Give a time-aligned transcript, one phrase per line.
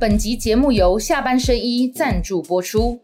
[0.00, 3.02] 本集节目由下半身衣赞助播出。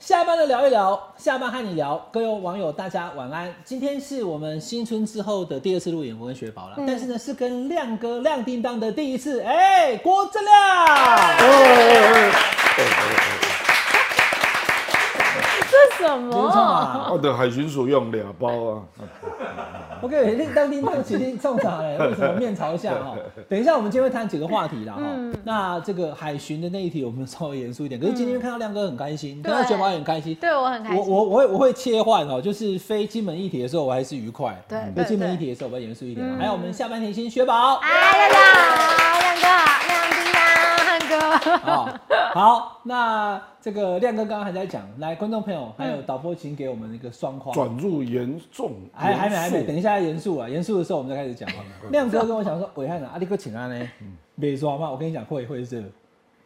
[0.00, 3.54] 下班了聊一聊，下班和你聊，各位网友大家晚安。
[3.62, 9.42] 今天是我们新春之后的第二次录影，我跟雪宝了，但是呢是跟亮哥亮叮当的第一次。
[9.42, 10.56] 哎，郭正亮，
[15.98, 17.10] 错嘛。
[17.10, 18.82] 我的海巡署用两包啊，
[20.02, 21.98] OK，那当叮当起定冲啥嘞？
[22.00, 23.14] 为什么面朝下哈？
[23.48, 25.02] 等一下，我们今天会谈几个话题啦哈。
[25.44, 28.00] 那这个海巡的那一题，我们稍微严肃一点。
[28.00, 30.34] 可是今天看到亮哥很开心，看到雪宝也很开心。
[30.36, 30.98] 对我很开心。
[30.98, 36.24] 我我我会我会切换哦，就是非金门议题的时候，我还是愉快；对非金门议题的时候，我比较严肃一点。
[36.38, 37.74] 还有我们下半甜心雪宝。
[37.82, 38.36] 哎，亮哥
[38.96, 42.07] 好，亮哥好，亮叮当，汉哥。
[42.28, 47.54] 啊， 好，那这个亮哥刚刚还在讲，来，观众朋友还有导播，请给我们一个双框。
[47.54, 51.48] 转入严重，还还没还没，等一下严肃啊，严肃的时候我们再开始讲。
[51.90, 53.88] 亮哥跟我讲说，伟汉啊，阿力哥请安呢，
[54.34, 54.90] 没抓吗？
[54.90, 55.82] 我跟你讲会会热，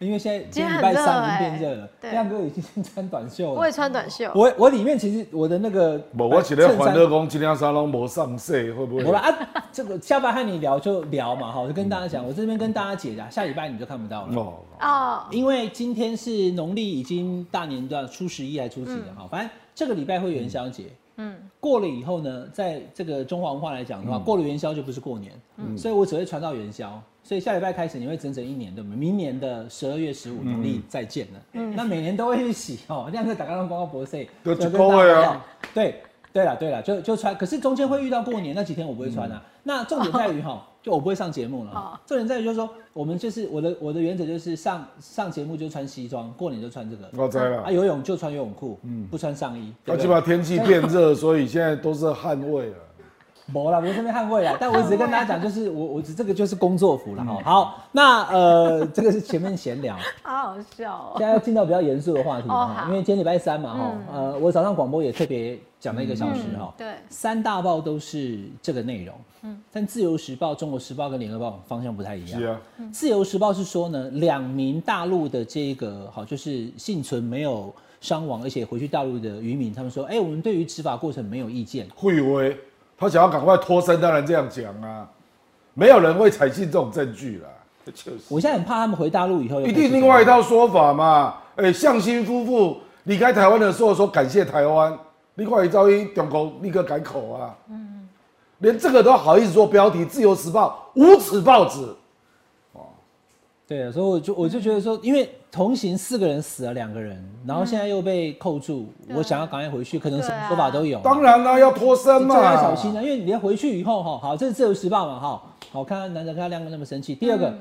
[0.02, 3.72] 因为现在今天礼拜三已经欸变热了，亮哥已经 穿短袖了我也。
[3.72, 4.30] 穿短袖。
[4.34, 9.04] 我我里面其实我的那个，无，我是咧衬衫欢乐讲今天沙龙没上色，会不会？
[9.04, 9.28] 我了啊，
[9.72, 14.34] 这个下班和你聊就聊嘛哈，我就跟大家讲，我这边跟大家解答，下礼拜你就看不到了。
[14.36, 20.84] 哦，哦，因为今天是农历已经大年段初十一还初几了哈，反正这个礼拜会元宵节。
[21.16, 25.32] 嗯，过了以后呢，在这个中华文化来讲的话，过了元宵就不是过年，
[25.76, 27.00] 所以我只会传到元宵。
[27.22, 28.96] 所以下礼拜开始你会整整一年，对不对？
[28.96, 31.40] 明年的十二月十五农历再见了。
[31.52, 35.40] 嗯那每年都会去洗哦，这样子打个月啊大家一样。
[35.72, 39.42] 对对了对了，就就穿，可是中间会遇到过年那几天我不会穿啊。
[39.62, 42.00] 那重点在于哈， 就我不会上节目了哦。
[42.06, 47.08] 重点在于就是说，我们就是我的我的原则就是上上节目就穿西装，过年就穿这个。
[47.16, 49.72] 我知啊，游泳就穿游泳裤，嗯不穿上衣。
[49.84, 52.76] 对那基不对本上天气变热，所以现在都是汗味了。
[53.46, 57.38] 没啦，我这边捍卫啦， 但我只是跟大家讲，就是我我只这个就是工作服了哈。
[57.44, 61.14] 好，那呃，这个是前面闲聊， 好好笑哦。
[61.18, 66.72] 现在要进到比较严肃的话题哦哈，好因为今天礼拜三嘛哈，呃，我早上广播也特别讲了一个小时哈。
[66.78, 72.40] 对，三大报都是这个内容，嗯，但自由时报、中国时报跟联合报方向不太一样。
[72.40, 72.60] 是啊，
[72.92, 81.86] 自由时报是说呢，两名大陆的这个好，就是幸存没有伤亡，而且回去大陆的渔民，他们说，哎、我们对于执法过程没有意见。
[81.94, 82.56] 会威，
[83.02, 85.08] 他想要赶快脱身，当然这样讲啊，
[85.74, 87.48] 没有人会采信这种证据啦。
[87.92, 91.34] 就是我现在很怕他们回大陆以后一定另外一套说法嘛。
[91.56, 94.96] 哎、向新夫妇离开台湾的时候说感谢台湾，
[95.34, 98.08] 另外一招一中国立刻改口啊，嗯，
[98.58, 101.88] 连这个都好意思做标题，《自由时报》无耻报纸，
[103.66, 110.98] 对，所以我就我就觉得说，因为同行四个人死了两个人，然后现在又被扣住，对我想要赶快回去，可能什么说法都有。
[111.00, 117.14] 当然啦、要脱身嘛，个要小心啊，因为你要回去以后哈，好，这是自由时报嘛哈，好看到难得看到亮哥那么生气。
[117.14, 117.54] 第二个，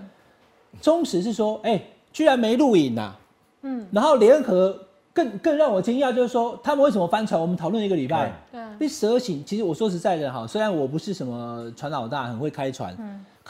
[0.82, 3.14] 忠实是说，哎、居然没录影呐，
[3.64, 4.74] 嗯，然后联合
[5.12, 7.42] 更更让我惊讶，就是说他们为什么翻船？
[7.42, 8.62] 我们讨论一个礼拜，对。
[8.80, 12.96] 那蛇行，其实我说实在的哈，虽然我不是什么船老大，很会开船，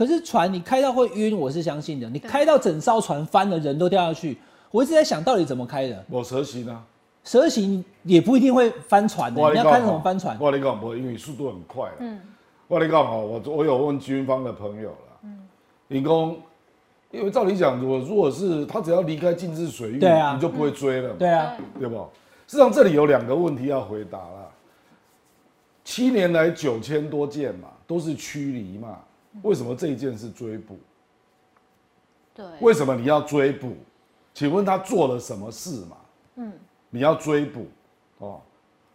[0.01, 2.09] 可是船你开到会晕，我是相信的。
[2.09, 4.35] 你开到整艘船翻了，人都掉下去，
[4.72, 6.03] 我一直在想到底怎么开的。
[6.09, 6.84] 我蛇形啊，
[7.23, 10.35] 蛇形也不一定会翻船的，你要看什么翻船？
[10.39, 11.88] 我跟你讲，我因为速度很快。
[12.00, 12.19] 嗯，
[12.67, 15.38] 我跟你讲哦，我我有问军方的朋友了，嗯，
[15.89, 16.35] 林工，
[17.12, 21.95] 因为照理讲，如果如果是他只要离开禁制水域，对啊你就不会追了嘛，对啊，对不？
[22.47, 24.50] 事实上，这里有两个问题要回答了。
[25.83, 28.97] 七年来九千多件嘛，都是驱离嘛，
[29.42, 30.78] 为什么这一件是追捕？
[32.34, 33.75] 对，为什么你要追捕？
[34.34, 35.97] 请问他做了什么事嘛？
[36.36, 36.53] 嗯，
[36.90, 37.68] 你要追捕
[38.19, 38.42] 哦，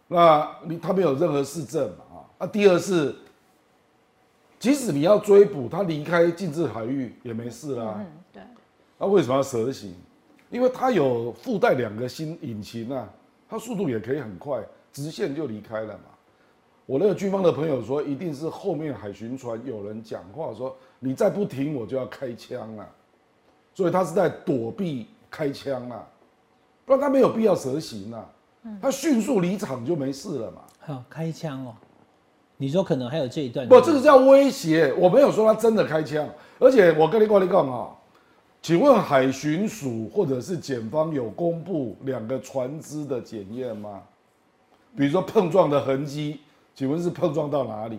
[0.07, 2.17] 那你他没有任何事证嘛？
[2.17, 3.15] 啊，那第二是，
[4.59, 7.95] 即使你要追捕，他离开禁制海域也没事啦。
[7.97, 8.43] 嗯，对，
[8.97, 9.93] 那为什么要蛇行？
[10.49, 13.09] 因为它有附带两个新引擎啊，
[13.49, 14.63] 它速度也可以很快，
[14.93, 16.16] 直线就离开了嘛。
[16.87, 22.89] 我那个军方的朋友说，一定是后面海巡船有人讲话说，你再不停我就要开枪了，
[23.73, 26.07] 所以他是在躲避开枪啊，
[26.85, 28.25] 不然他没有必要蛇行啊，
[28.81, 30.61] 他迅速离场就没事了嘛。
[30.79, 31.75] 好开枪哦。
[32.55, 33.67] 你说可能还有这一段？
[33.67, 37.89] 不，这个叫威胁，我没有说他真的开枪，而且我跟你讲，你讲啊，
[38.61, 44.01] 请问海巡署或者是检方有公布两个船只的检验吗？
[44.95, 46.39] 比如说碰撞的痕迹，
[46.77, 47.97] 请问是碰撞到哪里？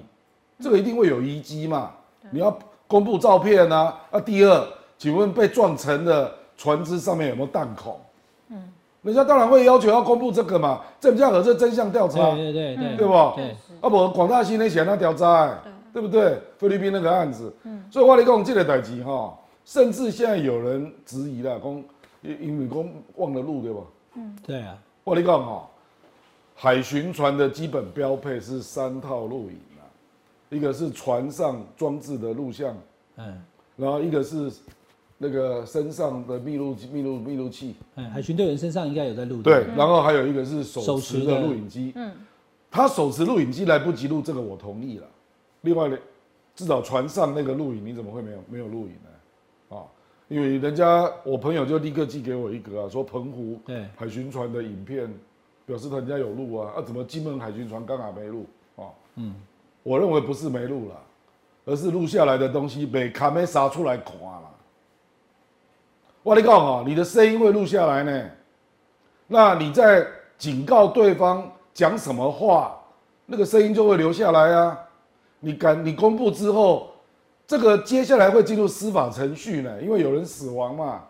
[0.61, 1.91] 这个一定会有遗迹嘛？
[2.31, 3.99] 你要公布照片啊。
[4.13, 4.67] 啊，第二，
[4.97, 7.99] 请问被撞沉的船只上面有没有弹孔？
[9.03, 13.13] 人家当然会要求要公布这个嘛，这叫何这真相调查，对对对对，对不？
[13.35, 15.59] 对，啊不，广大新闻想那调查，
[15.93, 16.39] 对不对？
[16.57, 17.53] 菲律宾那个案子，
[17.91, 21.85] 所以我跟你讲这个代志哈，甚至现在有人质疑了，讲
[22.23, 23.81] 因因为讲忘了录对吧？
[24.47, 25.69] 对啊，我跟你讲哈，
[26.61, 29.87] 海巡船的基本标配是三套录影啊，
[30.51, 32.77] 一个是船上装置的录像，
[33.17, 33.41] 嗯
[33.77, 34.51] 然后一个是
[35.19, 41.93] 那个身上的密录密录密录器，嗯，海巡队员身上应该有在录，对，然后还有一个是手手持的录影机。
[41.95, 42.11] 嗯，
[42.73, 45.07] 他手持录影机来不及录，这个我同意了。
[45.61, 45.97] 另外呢，
[46.57, 49.77] 至少船上那个录影你怎么会没有没有录影呢？
[49.77, 49.87] 啊，
[50.27, 55.09] 因为人家我朋友就立刻寄给我一个啊，说澎湖对海巡船的影片，
[55.69, 58.89] 表示人家有路啊，啊怎么金门海巡船刚好没路啊？
[59.17, 59.35] 嗯，
[59.83, 60.95] 我认为不是没路了，
[61.67, 64.51] 而是录下来的东西被卡梅杀出来看了。
[66.23, 68.31] 我跟你讲哦，你的声音会录下来呢。
[69.27, 70.07] 那你在
[70.39, 72.81] 警告对方讲什么话，
[73.27, 74.79] 那个声音就会留下来啊。
[75.41, 76.89] 你敢你公布之后，
[77.47, 81.03] 这个接下来会进入司法程序呢，因为有人死亡嘛，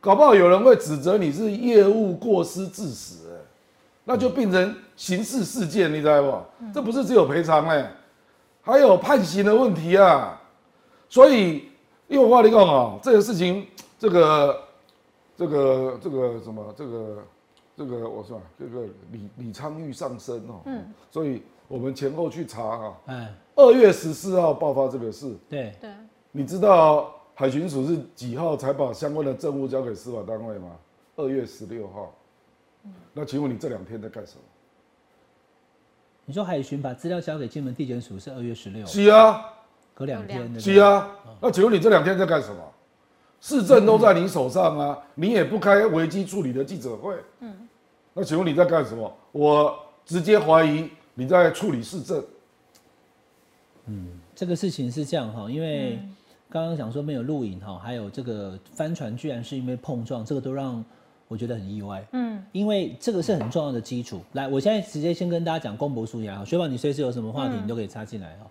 [0.00, 3.27] 搞不好有人会指责你是业务过失致死，哎
[4.08, 6.72] 那就变成刑事事件，你知道不？
[6.72, 7.86] 这不是只有赔偿嘞，
[8.62, 10.40] 还有判刑的问题啊。
[11.10, 11.68] 所以，
[12.08, 13.66] 因为我跟你讲啊，这个事情，
[13.98, 14.58] 这个，
[15.36, 17.18] 这个，这个什么，这个，
[17.76, 25.90] 这个，我说这个李李昌钰上身哦，嗯，所以我们前后去查啊，哎，二月十四号爆发这个事，对，对，
[26.32, 30.70] 你知道海巡署是几号才把相关的证物交给司法单位吗？
[31.16, 32.10] 二月十六号。
[33.12, 34.40] 那请问你这两天在干什么？
[36.24, 39.44] 你说海巡把资料交给金门地检署是二月十六，是啊，
[39.94, 41.10] 隔两天的，是啊。
[41.40, 42.62] 那请问你这两天在干什么？
[43.40, 47.14] 市政都在你手上啊，你也不开危机处理的记者会。
[47.40, 47.68] 嗯。
[48.12, 49.10] 那请问你在干什么？
[49.32, 52.24] 我直接怀疑你在处理市政。
[53.86, 55.98] 嗯这个事情是这样哈，因为
[56.50, 60.84] 刚刚讲说没有录影哈，还有这个帆船居然是因为碰撞，这个都让
[61.28, 62.04] 我觉得很意外。
[62.12, 64.20] 嗯，因为这个是很重要的基础。
[64.32, 68.46] 来，我现在直接先跟大家讲公博书牙哈，雪宝你随时有什么话题你都可以插进来哈。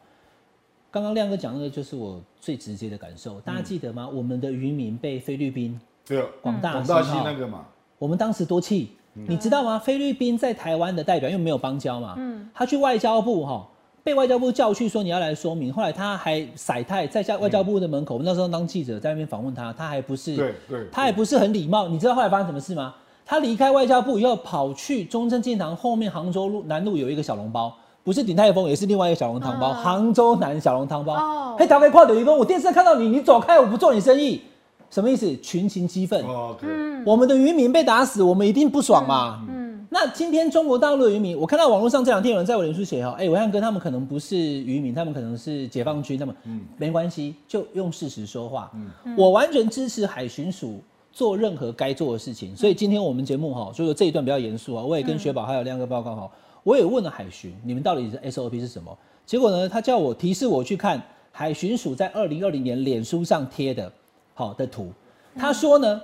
[0.90, 4.08] 刚刚亮哥讲那个就是我最直接的感受，大家记得吗？
[4.08, 7.68] 我们的渔民被菲律宾对啊，广大广大西那个嘛，
[8.00, 9.78] 我们当时多气，你知道吗？
[9.78, 13.68] 菲律宾在台湾的代表，因为没有邦交嘛，嗯他去外交部哈，
[14.08, 21.90] 被外交部叫去说你要来说明，后来他还甩态在下外交部的门口，我们那时候当记者在那边访问他，他还不是，对对他还不是很礼貌。
[21.90, 22.96] 你知道后来发生什么事吗？
[23.26, 27.76] 他离开外交部以后，跑去中正纪念堂后面杭州路南路有一个小笼包。
[28.06, 31.14] 不是鼎泰丰，也是另外一个小笼汤包，杭州南小笼汤包。
[31.14, 34.42] 哦嘿，打开跨等于说，我电视上看到你，你走开，我不做你生意，
[34.90, 35.36] 什么意思？
[35.42, 36.24] 群情激愤。
[36.24, 36.66] 哦，OK，
[37.06, 39.46] 我们的渔民被打死，我们一定不爽嘛。
[39.50, 39.67] 嗯，
[40.00, 46.36] 那今天中国大陆的渔民，我看到网络上这两天有人在我脸书写哦，哎、文汉哥他们可能不是渔民，他们可能是解放军，他们
[46.78, 48.72] 没关系，就用事实说话。
[48.76, 50.80] 嗯我完全支持海巡署
[51.12, 58.96] 做任何该做的事情，所以今天我们节目哈，就是这一段比较严肃啊，我也跟雪宝还有亮哥报告哈，我也问了海巡，你们到底是 SOP 是什么？
[59.26, 61.02] 结果呢，他叫我提示我去看
[61.32, 63.92] 海巡署在二零二零年脸书上贴的
[64.36, 64.92] 好的图，
[65.36, 66.00] 他说呢。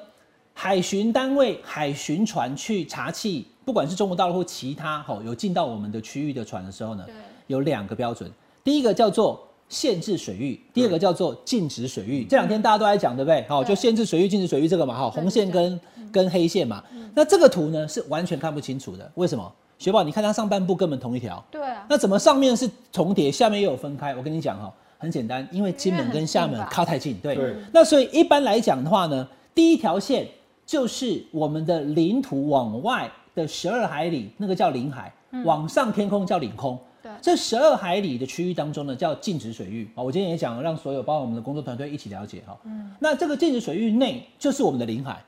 [0.55, 7.05] 海巡单位、海巡船去查缉，不管是中国大陆或其他好有进到我们的区域的船的时候呢，
[7.47, 8.29] 有两个标准，
[8.63, 12.25] 第一个叫做限制水域，第二个叫做禁止水域。
[12.25, 13.45] 这两天大家都在讲，对不对？
[13.47, 15.79] 好，就限制水域、禁止水域这个嘛，哈，红线跟
[16.11, 16.83] 跟黑线嘛。
[17.15, 19.51] 那这个图呢是完全看不清楚的，为什么？
[19.79, 24.15] 雪宝，你看它上半部根本同一条，对啊，那怎么上面是重叠，下面又有分开？
[24.15, 27.35] 我跟你讲哈，很简单，因为金门跟厦门靠太近，对。
[27.35, 30.25] 对那所以一般来讲的话呢，第一条线
[30.65, 35.11] 就是我们的领土往外的十二海里，那个叫领海；
[35.43, 36.77] 往上天空叫领空。
[37.01, 40.01] 对这十二海里的区域当中呢，叫禁止水域啊。
[40.01, 42.57] 我今天也讲，让所有包括我们的工作团队一起了解哈。
[42.63, 42.89] 嗯。
[42.99, 45.21] 那这个禁止水域内就是我们的领海。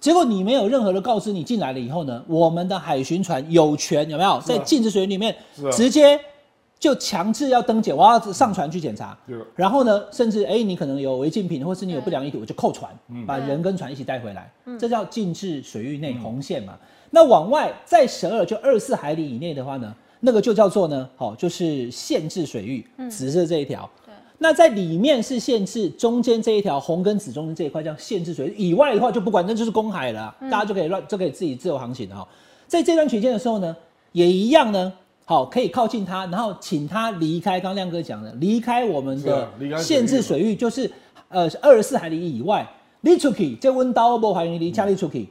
[0.00, 5.36] 结果你没有任何的告知，你进来了以后呢，我们的海巡船有权有没有在禁止水域里面
[5.70, 6.18] 直接
[6.78, 9.16] 就强制要登检，我要上船去检查。
[9.26, 12.90] 对然后呢，甚至哎、你可能有违禁品，或是你有不良意图，我就扣船，
[13.26, 16.76] 把人跟船一起带回来，这叫禁制水域内红线嘛。
[17.10, 23.88] 那往外在十二就二十四海里以内的话呢，那个就叫做呢，好、就是限制水域，紫色这一条。
[24.06, 32.26] 对那在里面是限制，中间这一条红跟紫中间这一块叫限制水域，以外的话就不管，那就是公海了啊、大家就可以乱就可以自己自由航行了哈。
[32.66, 33.76] 在这段期间的时候呢，
[34.12, 34.92] 也一样呢，
[35.24, 37.60] 好可以靠近它，然后请它离开。
[37.60, 39.48] 刚刚亮哥讲的，离开我们的
[39.78, 40.90] 限制水域，就是
[41.28, 42.66] 呃二十四海里以外，
[43.02, 45.28] 你出去这温刀不海里离家里出去。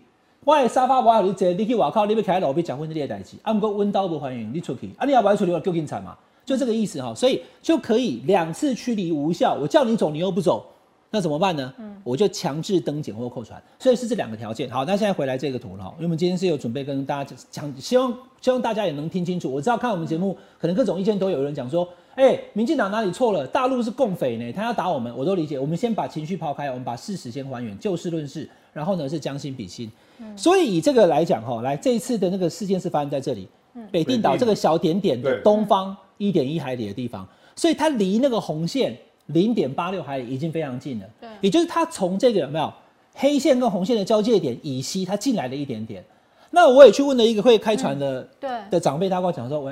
[0.49, 10.65] 我的沙发我还有你坐，你去外口，你要开路边结婚这类代志，啊，不过温刀不欢迎你出去，啊，你要不要出去，我就警察嘛，就这个意思哈，所以就可以两次驱离无效，我叫你走，你又不走，
[11.11, 11.71] 那怎么办呢？
[11.77, 14.67] 嗯，我就强制登检或扣船，所以是这两个条件。
[14.71, 19.53] 好，那现在回来这个图了哈，因为我们今天是有准备跟大家讲，希望希望大家也能听清楚。
[19.53, 23.45] 我知道看我们节目，可能各种意见都有人讲说，哎、民进党哪里错了？
[23.45, 25.59] 大陆是共匪呢，他要打我们，我都理解。
[25.59, 29.91] 我们先把情绪抛开，我们把事实先还原，就事论事，然后呢是将心比心。
[30.19, 33.47] 嗯所以以这个来讲哈，来这一次的那个事件是发生在这里，
[33.91, 38.97] 北定岛这个小点点的对东方一点一海里的地方，所以它离那个红线
[39.27, 41.05] 零点八六海里已经非常近了。
[41.21, 42.71] 对也就是它从这个有没有
[43.13, 46.03] 黑线跟红线的交界点以西，它进来了一点点。
[46.51, 49.71] 那我也去问了一个会开船的、对的长辈，他跟我讲说，喂，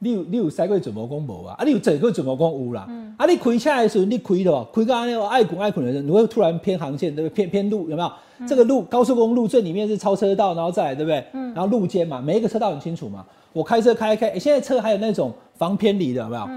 [0.00, 1.54] 你有你有塞过怎么讲无啊？
[1.58, 2.86] 啊，你有坐过怎么讲有啦？
[3.16, 7.34] 啊，你开车的时候，你开的哦，开到安尼爱困爱困的人，你会突然偏航线，对不对？
[7.34, 8.12] 偏偏路有没有？
[8.46, 11.24] 这个路高速公路最里面是超车道，然后再来对不对？
[11.54, 13.24] 然后路肩嘛，每一个车道很清楚嘛。
[13.52, 16.48] 我开车开一开，诶现在车还有那种防偏离的，有没有？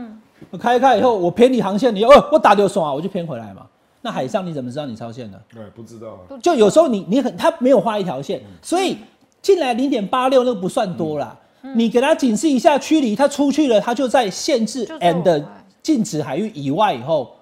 [0.50, 3.66] 我开一开以后，我偏离航线，你哦，我打掉爽啊，我就偏回来嘛。
[4.02, 5.42] 那海上你怎么知道你超线的？
[5.56, 8.98] 哎，不知道啊，就有时候你你很他没有画一条线，所以
[9.42, 11.38] 进来零点八六那个不算多啦。
[11.76, 15.44] 你给他警示一下驱离，他出去了，他就在限制 and
[15.82, 17.36] 禁止海域以外以后，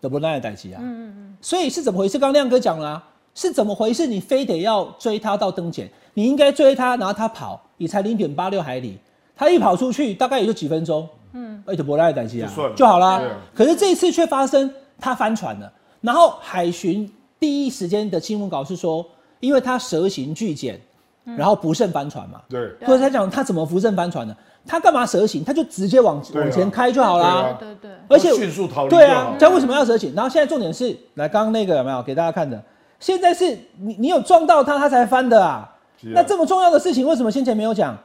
[0.00, 0.80] 得不那的代级啊。
[0.82, 1.36] 嗯嗯嗯。
[1.40, 2.18] 所以是怎么回事？
[2.18, 4.06] 刚刚亮哥讲了、啊，是怎么回事？
[4.06, 8.98] 你非得要追他到登检，你应该追他，然后他跑，也才零点八六海里，
[9.34, 13.36] 他一跑出去大概也就几分钟，嗯，哎，就不赖的代级啊就算了就好啦对啊。
[13.54, 19.04] 可是这一次却发生他翻船了，然后海巡第一时间的新闻稿是说，
[19.40, 20.80] 因为他蛇形巨舰，
[21.24, 24.36] 然后不慎翻船嘛，对，所以他讲他怎么不慎翻船呢？
[24.66, 25.42] 他干嘛蛇形？
[25.44, 27.56] 他就直接往啊往前开就好啦。
[27.58, 30.14] 对啊对对，而且迅速逃离对啊他为什么要蛇形？
[30.14, 32.62] 然后现在重点是，来刚刚那个有没有给大家看的？
[33.00, 35.68] 现在是你你有撞到他，他才翻的啊。
[36.00, 37.96] 那这么重要的事情，为什么先前没有讲？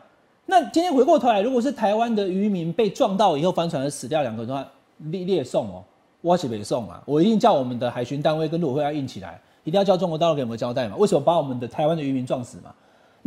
[0.45, 4.65] 那今天回过头来，如果是台湾的渔民被撞到以后翻船而死掉两个人的话，
[5.09, 5.83] 列列送哦，
[6.21, 10.95] 我是北送啊，我一定叫我们的海巡单位跟陆委会要硬起来，一定要叫中国大陆给我们交代嘛。
[10.97, 12.71] 为什么把我们的台湾的渔民撞死嘛？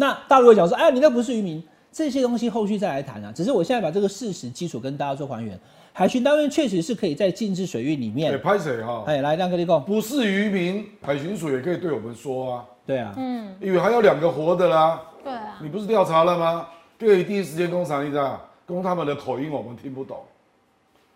[0.01, 3.31] 那大陆会讲说，哎，你那不是渔民，这些东西后续再来谈啊。
[3.33, 5.59] 只是我现在把这个事实基础跟大家做还原。
[5.93, 9.05] 海巡单位确实是可以在禁制水域里哎，面，拍谁哈？
[9.07, 16.67] 哎，来亮哥你讲，不是渔民，海巡署也可以对我们说啊，对啊，嗯，因为还有两个活的啦，对啊，你不是调查了吗？
[16.99, 18.03] 可以第一时间攻啥？
[18.03, 18.41] 你知道？
[18.67, 20.17] 攻他们的口音我们听不懂，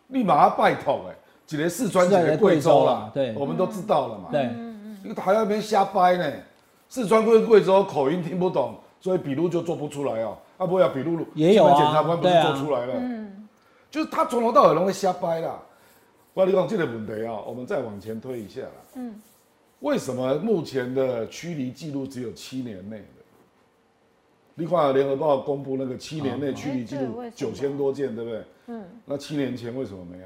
[0.09, 1.15] 立马拜托哎，
[1.47, 4.29] 几个四川，几个贵州啦，对我们都知道了嘛。
[4.33, 4.51] 对，
[5.05, 6.33] 一个台湾那边瞎掰呢，
[6.95, 10.39] 四川跟贵州口音听不懂，所以笔录就做不出来哦。
[10.57, 12.95] 啊，不要笔录，也有检察官不是做出来了？
[12.97, 13.49] 嗯
[13.91, 15.61] 就是他从头到尾都会瞎掰啦。
[16.35, 18.69] 我跟你讲这个问题啊，我们再往前推一下啦。
[18.95, 19.21] 嗯，
[19.81, 23.25] 为什么目前的驱离记录只有七年内的？
[24.55, 28.45] 你看联合报公布那个七年内驱离记录九千多件，对不对？
[28.69, 30.25] 嗯，那七年前为什么没有？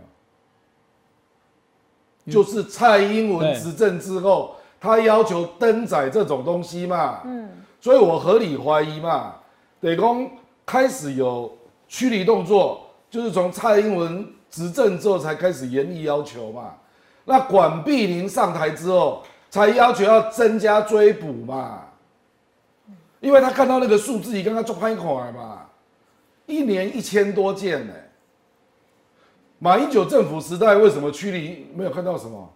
[2.30, 7.48] 就是蔡英文执政之后，他要求登载这种东西嘛，嗯，
[7.80, 9.34] 所以我合理怀疑嘛，
[9.80, 10.30] 得公
[10.64, 11.52] 开始有
[11.88, 16.74] 驱离动作，就是从蔡英文执政之后才开始严厉要求嘛。
[17.24, 21.82] 那管碧林上台之后，才要求要增加追捕嘛，
[23.20, 25.66] 因为他看到那个数字，你刚刚做拍口来嘛，
[26.46, 27.92] 一年一千多件呢、
[29.58, 31.66] 马英九政府时代为什么驱离？
[31.74, 32.48] 没有看到什么？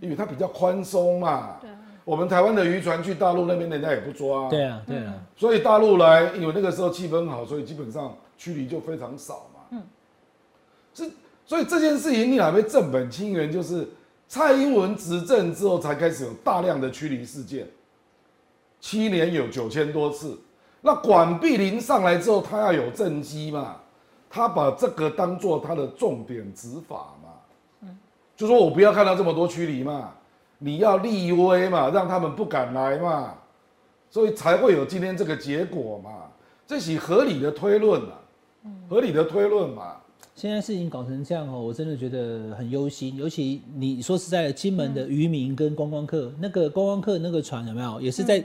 [0.00, 1.56] 因为它比较宽松嘛。
[2.04, 9.60] 我们台湾的渔船去大陆那边，人家也不抓、对啊，对啊，所以大陆来，因为那个时候气氛好，所以基本上驱离就非常少嘛。
[9.70, 9.82] 嗯，
[10.92, 11.08] 是，
[11.44, 13.86] 所以这件事情你哪被正本清源，就是
[14.26, 17.68] 蔡英文执政之后才开始有大量的驱离事件，
[18.80, 20.36] 七年有九千多次。
[20.80, 23.76] 那管碧林上来之后，他要有政绩嘛，
[24.28, 27.29] 他把这个当做他的重点执法嘛。
[28.40, 30.14] 就说我不要看到这么多驱离嘛，
[30.60, 33.34] 你要立威嘛，让他们不敢来嘛。
[34.08, 36.10] 所以才会有今天这个结果嘛，
[36.66, 38.16] 这是合理的推论啊，
[38.88, 39.96] 合理的推论嘛。
[40.34, 43.14] 现在事情搞成这样哦，我真的觉得很忧心。
[43.14, 48.40] 尤其你说实在的，金门的渔民跟观光客，那个观光客那个船有没有，也是在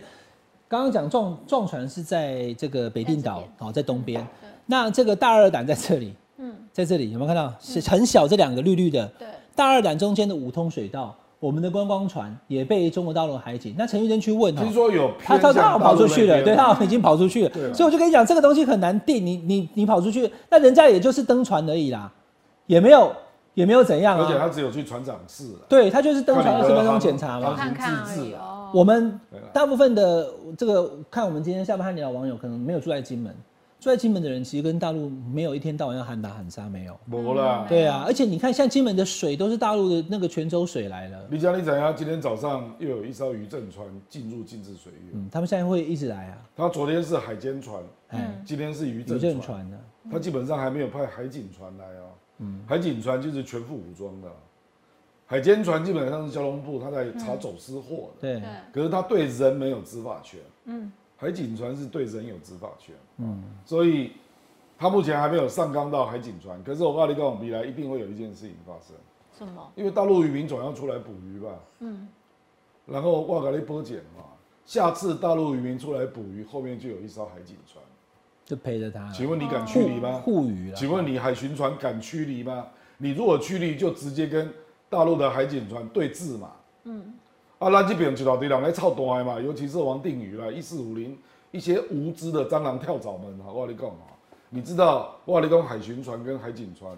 [0.68, 4.28] 刚刚讲撞撞船是在这个北定岛哦，在东边。
[4.66, 7.54] 那这个大二胆在这里，嗯，在这里有没有看到？
[7.62, 9.08] 是很小，这两个绿绿的。
[9.18, 13.74] 对，大二胆中间的五通水道，我们的观光船也被中国大陆海警。
[13.78, 19.26] 那陈玉珍去问他，听说有他他他跑出去了，对他好已经跑出去了，啊所以我就跟你讲，这个东西很难定。
[19.26, 22.12] 你你你跑出去，那人家也就是登船而已啦，
[22.68, 23.12] 也没有
[23.54, 24.40] 也没有怎样而且啊。
[24.44, 28.18] 他只有去船长室啊，对他就是登船的二十分钟航检查嘛，看看而。
[28.18, 28.70] 已哦。
[28.74, 29.18] 我们
[29.54, 33.34] 大部分的这个看我们今天下班和聊的网友，可能没有住在金门，
[33.86, 37.00] 住在金门的人其实跟大陆没有一天到晚要喊打喊杀，没有。
[37.06, 37.68] 没啦。
[37.70, 41.96] 对啊，而且你看，像金门的水都是大陆的那个泉州水来了，你讲你怎样？
[41.96, 49.78] 今天早上又有一艘渔政船进入禁制水域，嗯，他们现在会一直来啊，他昨天是海监船，嗯，今天是渔渔政船，政船呢，
[50.12, 52.10] 他基本上还没有派海警船来啊。
[52.40, 54.28] 嗯，海警船就是全副武装的，
[55.28, 60.40] 海监船基本上是交通部他在查走私货的，对，对，可是他对人没有执法权。
[60.66, 62.96] 嗯，海警船是对人有执法权。
[63.18, 64.12] 嗯，所以
[64.78, 66.64] 他目前还没有上纲到海警船。
[66.64, 68.96] 可是我告诉你，跟我未来一定会有一件事情发生，
[69.38, 69.72] 什么？
[69.76, 71.50] 因为大陆渔民总要出来捕鱼吧。
[71.80, 72.08] 嗯，
[72.86, 74.24] 然后我给你波检嘛，
[74.66, 77.84] 下次大陆渔民出来捕鱼，后面就有一艘海警船。
[78.44, 80.20] 就陪着他，请问你敢驱离吗？
[80.20, 80.76] 护渔了。
[80.76, 82.68] 请问你海巡船敢驱离吗？
[82.98, 84.54] 你如果驱离，就直接跟
[84.88, 86.52] 大陆的海警船对峙嘛。
[86.84, 87.16] 嗯，
[87.60, 91.18] 啊，咱这边一大堆人来操大的嘛，尤其是王定宇啦、一四五零
[91.52, 94.12] 一些无知的蟑螂跳蚤们啊，我跟你讲啊，
[94.50, 96.98] 你知道我跟你讲海巡船跟海警船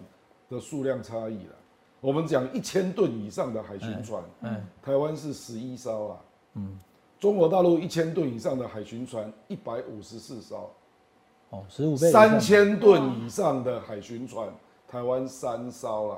[0.49, 1.53] 的数量差异了。
[1.99, 6.17] 我们讲一千吨以上的海巡船，嗯，台湾是十一艘啦。
[6.53, 6.77] 嗯，
[7.19, 10.71] 中国大陆一千吨以上的海巡船一百五十四艘。
[11.49, 14.47] 哦，十五倍三千吨以上的海巡船，
[14.87, 16.17] 台湾三艘啦。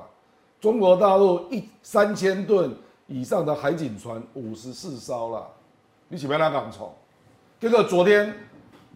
[0.60, 2.74] 中国大陆一三千吨
[3.10, 5.42] 以上的海警船五十四艘啦。
[6.08, 6.88] 你喜欢哪港冲？
[7.58, 8.32] 这个昨天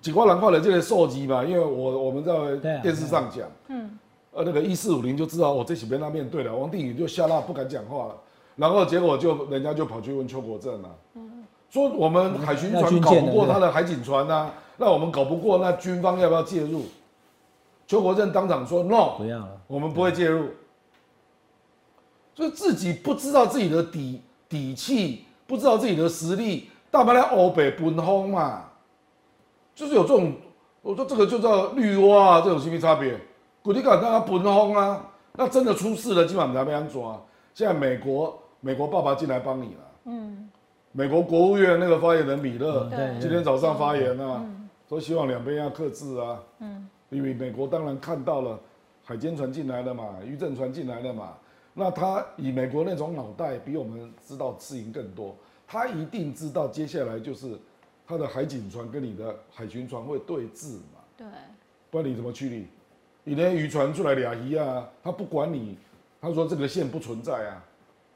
[0.01, 3.99] 几块人看了这个手机嘛，因为我我们在电视上讲，嗯，
[4.33, 8.17] 呃，那个一四五零就知道我这起被他面对了，王定宇就吓到不敢讲话了，
[8.57, 10.89] 然后结果就人家就跑去问邱国正了，
[11.69, 16.85] 说我们海巡船搞不过他的海警船呐、那我们搞不过，那军方要不要介入？
[17.87, 20.39] 邱国正当场说 no，不要了，我们不会介入。
[20.41, 20.49] 所
[22.43, 28.65] 以自己不知道自己的底底气，不知道自己的实力，大不了欧北奔轰嘛，
[29.75, 30.33] 就是有这种，
[30.81, 33.21] 我说这个就叫绿蛙啊，这种心理差别？
[33.63, 37.21] 古力敢让他奔轰啊，那真的出事了，基本上才被安抓。
[37.53, 40.49] 现在美国美国爸爸进来帮你了，嗯，
[40.93, 43.21] 美国国务院那个发言人米勒，对。
[43.21, 44.45] 今天早上发言啊，
[44.89, 48.59] 都希望两边要克制啊，嗯，因为美国当然看到了
[49.05, 51.33] 海监船进来了嘛，渔政船进来了嘛，
[51.75, 57.59] 那他以美国那种脑袋，比我们知道事情更多，他一定知道接下来就是
[58.07, 61.27] 他的海警船跟你的海巡船会对峙嘛，对，
[61.91, 62.67] 不然你怎么驱离？
[63.25, 65.77] 你连渔船出来俩鱼啊，他不管你，
[66.21, 67.65] 他说这个线不存在啊，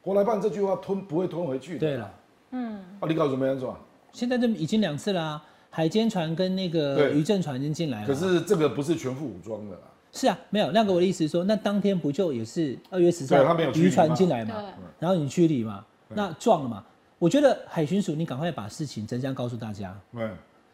[0.01, 1.79] 国来办这句话吞不会吞回去的。
[1.79, 2.13] 对了，
[2.51, 3.77] 嗯啊，你搞什么样子啊？
[4.13, 8.07] 现在这已经两次啦、海监船跟那个对渔政船已经进来了。
[8.07, 10.71] 可是这个不是全副武装的啦，是啊，没有。
[10.71, 13.39] 那个我的意思是说，那当天不就也是二月十三
[13.73, 14.55] 渔船嘛进来嘛，
[14.97, 16.83] 然后你驱离嘛，那撞了嘛。
[17.19, 20.29] 我觉得海巡署，你赶快把事情真相告诉大家，对，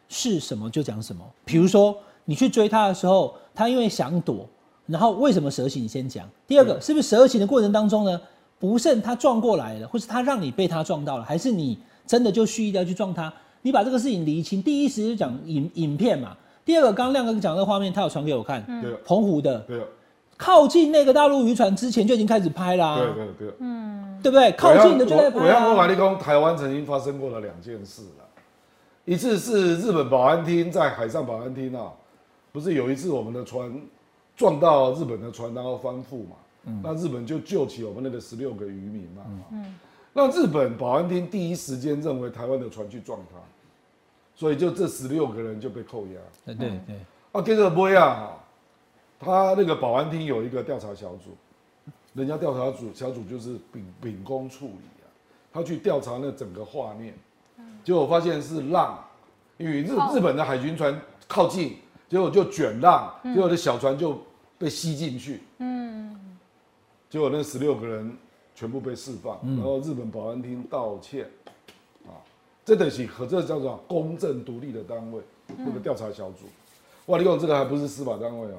[0.08, 1.26] 是什么就讲什么。
[1.44, 4.48] 比如说你去追他的时候，他因为想躲，
[4.86, 5.84] 然后为什么蛇行？
[5.84, 6.30] 你先讲。
[6.48, 8.22] 第二个，是不是蛇行的过程当中呢，
[8.60, 13.34] 不慎他撞过来了，或是他让你被他撞到了，还是你真的就蓄意的要去撞他？
[13.64, 14.62] 你把这个事情厘清。
[14.64, 16.38] 第一时间讲影影片嘛。
[16.66, 18.92] 第二个，刚刚亮哥讲那个画面，他有传给我看，对。
[19.06, 19.60] 澎湖的。
[19.60, 19.80] 对。
[20.36, 23.54] 靠近那个大陆渔船之前就已经开始拍啦、对对对。
[23.60, 24.20] 嗯。
[24.22, 24.52] 对不对？
[24.54, 25.62] 靠近的就在我拍啊。
[25.62, 28.26] 要我跟你讲，台湾曾经发生过了两件事了，
[29.06, 31.94] 一次是日本保安厅在海上保安厅啊，
[32.52, 33.80] 不是有一次我们的船
[34.36, 36.82] 撞到日本的船，然后翻覆嘛，嗯。
[36.84, 39.22] 那日本就救起我们那个十六个渔民嘛，
[40.12, 43.38] 那日本保安厅第一时间认为台湾的船去撞他，
[44.36, 46.20] 所以就这十六个人就被扣押。
[46.46, 46.96] 对对对，
[47.32, 48.38] 啊，这个不一样啊，
[49.20, 51.36] 他那个保安厅有一个调查小组，
[52.14, 55.08] 人家调查组小组就是秉秉公处理啊，
[55.54, 57.14] 他去调查那整个画面，
[57.84, 59.04] 结果发现是浪，
[59.58, 61.78] 因为日日本的海军船靠近，
[62.10, 64.22] 结果就卷浪，结果的小船就
[64.58, 66.38] 被吸进去，嗯，
[67.10, 68.18] 结果那十六个人
[68.54, 71.52] 全部被释放，然后日本保安厅道歉，啊，
[72.66, 75.22] 这等是和这叫做公正独立的单位，
[75.60, 76.46] 那个调查小组。
[77.06, 78.58] 哇，你讲这个还不是司法单位哦，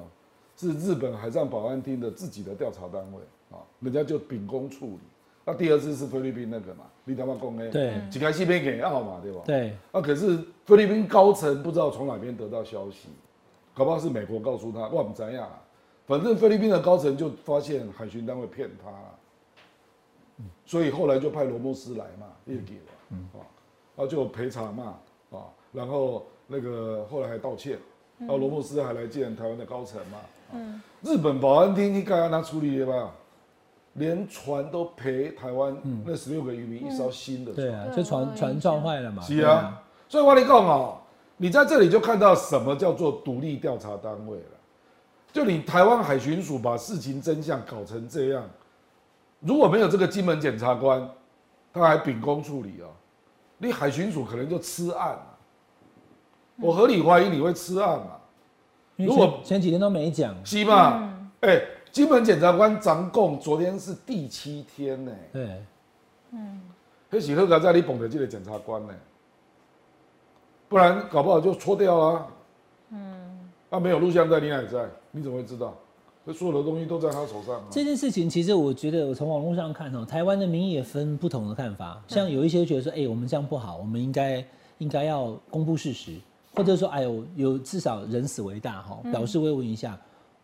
[0.56, 3.18] 是日本海上保安厅的自己的调查单位
[3.50, 4.98] 啊，人家就秉公处理。
[5.44, 9.42] 那第二次是菲律宾那个嘛，你他妈讲的，对几开西边给澳嘛，对吧？。
[9.44, 13.08] 对，啊，可是菲律宾高层不知道从哪边得到消息，
[13.74, 15.62] 搞不好是美国告诉他，哇，不怎样啊，
[16.06, 19.18] 反正菲律宾的高层就发现海巡单位骗他了，
[20.64, 23.55] 所以后来就派罗莫斯来嘛，也给了，嗯，啊，然
[23.96, 24.94] 后就赔偿嘛，
[25.30, 25.38] 啊，
[25.72, 27.78] 然后那个后来还道歉，
[28.18, 30.18] 然后罗莫斯还来见台湾的高层嘛，
[30.52, 33.12] 嗯，日本保安厅应该让他处理的吧？
[33.94, 37.66] 连船都赔台湾那十六个渔民一艘新的船。
[37.66, 39.22] 对啊，对就船船撞象坏了嘛。
[39.22, 40.98] 是对啊，所以我跟你讲哦，
[41.38, 44.44] 你在这里就看到什么叫做独立调查单位了。
[45.32, 48.44] 就你台湾海巡署把事情真相搞成这样，
[49.40, 51.08] 如果没有这个金门检察官，
[51.72, 52.88] 他还秉公处理哦，
[53.58, 55.38] 你海巡署可能就吃案了。
[56.56, 58.12] 我合理怀疑你会吃案嘛？
[58.96, 61.28] 如果前前几天都没讲，是嘛？
[61.40, 65.62] 哎、金门检察官张供昨天是第七天呢、对，
[67.10, 68.94] 那是何个在你捧的这个检察官呢？
[70.68, 72.26] 不然搞不好就搓掉了。
[72.90, 74.88] 嗯，啊，没有录像在，你哪里在？
[75.10, 75.76] 你怎么会知道？
[76.26, 77.64] 这所有的东西都在他手上啊。
[77.70, 82.02] 这件事情其实我觉得，我从网络上看哦，台湾的民意也分不同的看法。
[82.08, 84.44] 像有一些觉得说，哎、我们这样不好，我们应该
[84.78, 86.16] 应该要公布事实，
[86.52, 89.96] 或者说，哎呦，有至少人死为大哈，表示慰问一下。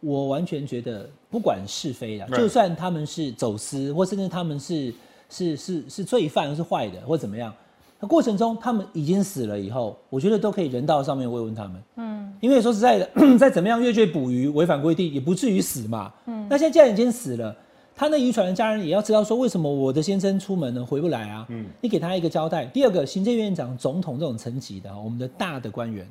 [0.05, 4.93] 我完全觉得，不管是非啦，就算他们是走私，或甚至他们是
[5.31, 7.55] 是是是罪犯，是坏的，或怎么样，
[8.03, 11.83] 那过程中他们已经死了以后，我觉得都可以人道上面慰问他们。
[11.97, 16.13] 嗯，因为说实在的， 再怎么样越界捕鱼违反规定，也不至于死嘛。
[16.27, 17.57] 嗯，那现在既然已经死了，
[17.95, 21.47] 他那渔船的家人也要知道说，为什么我的先生出门呢回不来啊？
[21.49, 22.67] 嗯，你给他一个交代。
[22.67, 26.07] 第二个，行政院长、总统这种层级的，我们的大的官员。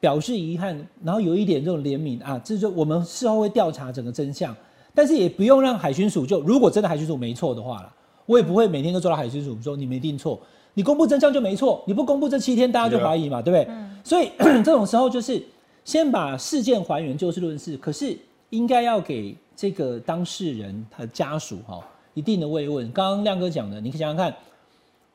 [0.00, 4.54] 表示遗憾，然后有一点这种怜悯啊，这就我们事后会调查整个真相，
[4.94, 7.92] 但是也不用让海巡署就如果真的海巡署没错的话了，
[8.24, 10.38] 我也不会每天都抓到海巡署说你没定错，
[10.78, 13.68] 你公布真相就没错，你不公布这七天大家就怀疑嘛，对不对？
[14.04, 14.30] 所以
[14.62, 15.42] 这种时候就是
[15.84, 18.16] 先把事件还原，就事论事，可是
[18.50, 21.80] 应该要给这个当事人他的家属哈
[22.14, 22.88] 一定的慰问。
[22.92, 24.32] 刚刚亮哥讲的，你可以想想看，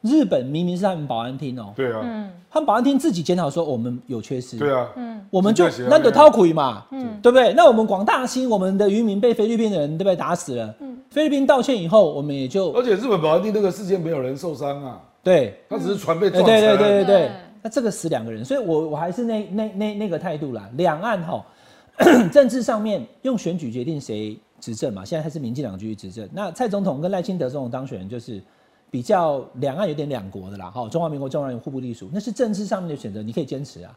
[0.02, 6.84] 日本明明是他们保安厅哦、对啊，他们保安厅自己检讨说我们有缺失，对啊，嗯我们就真的是啊那得掏苦嘛，
[7.21, 7.54] 对不对？
[7.54, 10.13] 那我们广大兴，我们的渔民被菲律宾的人对不对？
[10.13, 10.76] 打死了？
[11.10, 16.60] 菲律宾道歉以后，我们也就而且日本保安厅那个事件没有人受伤啊，对，他只是船被对撞沉。
[16.60, 17.32] 对对对对对对。
[17.62, 20.70] 那这个死两个人，所以我我还是那那那那个态度啦。
[20.74, 21.46] 两岸哈，
[22.32, 26.28] 政治上面用选举决定谁执政嘛，现在还是民进党继续执政。
[26.34, 28.42] 那蔡总统跟赖清德这种当选人就是。
[28.94, 33.92] 比较两岸有点两国的啦，哈，中华民国、中华人民互不隶属，那是政治上面的选择，你可以坚持啊。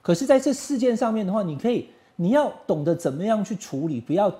[0.00, 4.32] 可是在这事件上面的话，你可以，你要懂得怎么样去处理，不要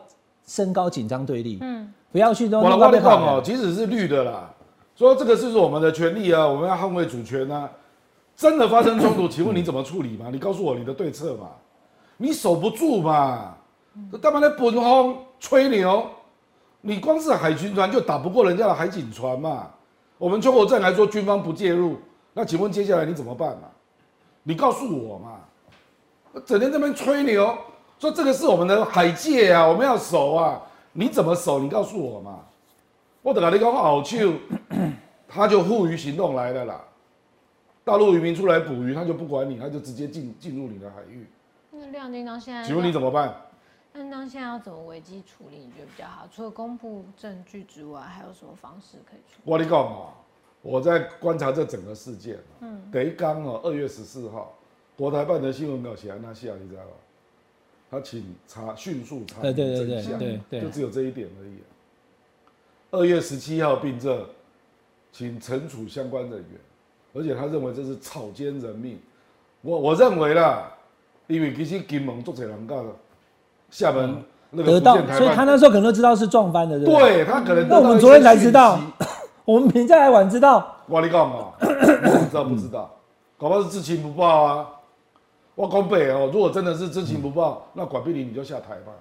[0.47, 4.55] 升高紧张对立，嗯，不要去弄我跟你讲哦，即使是绿的啦，
[4.97, 7.71] 说这个是我们的权利啊，我们要捍卫主权啊。
[8.35, 10.27] 真的发生冲突， 请问你怎么处理嘛？
[10.31, 11.49] 你告诉我你的对策嘛？
[12.17, 13.55] 你守不住嘛？
[14.11, 16.07] 这干嘛在本风吹牛？
[16.81, 19.69] 你光是海军船就打不过人家的海警船嘛？
[20.19, 21.97] 我们中国正来说军方不介入，
[22.33, 23.69] 那请问接下来你怎么办嘛？
[24.43, 25.41] 你告诉我嘛？
[26.45, 27.57] 整天这边吹牛，
[27.99, 30.61] 说这个是我们的海界啊，我们要守啊，
[30.93, 31.59] 你怎么守？
[31.59, 32.41] 你告诉我嘛？
[33.27, 34.35] 我等下你讲好球，
[35.27, 36.85] 他就付于行动来了啦。
[37.83, 41.27] 大陆渔民出来捕鱼，他就不管你，他就直接进进入你的海域。
[41.73, 43.35] 那亮叮当现在，请问你怎么办？
[43.95, 45.57] 亮叮当现在要怎么危机处理？
[45.57, 46.29] 你觉得比较好？
[46.33, 49.43] 除了公布证据之外，还有什么方式可以处理？
[49.43, 50.15] 我跟你讲啊，
[50.63, 52.39] 我在观察这整个事件。
[52.61, 54.55] 嗯，第一刚哦，二月十四号，
[54.97, 56.91] 国台办的新闻稿写安那下，你知道吗？
[57.91, 61.59] 他请查迅速查明对对对真相，对对就只有这一点而已。
[62.97, 64.19] 二月十七号病证，
[65.13, 66.61] 请惩处相关人员，
[67.15, 68.99] 而且他认为这是草菅人命。
[69.61, 70.73] 我我认为啦，
[71.27, 72.89] 因为其实金门做者人告的
[73.71, 77.15] 厦门那个得到所以他，那时候可能都知道是撞翻的，对不对？
[77.17, 78.81] 对他可能那我们昨天才知道
[79.45, 82.91] 我们评价还晚知道，我跟你讲啊，你知道不知道？
[83.37, 84.67] 搞不好是知情不报啊。
[85.55, 88.93] 我讲北哦，如果真的是知情不报，那管碧玲你就下台吧。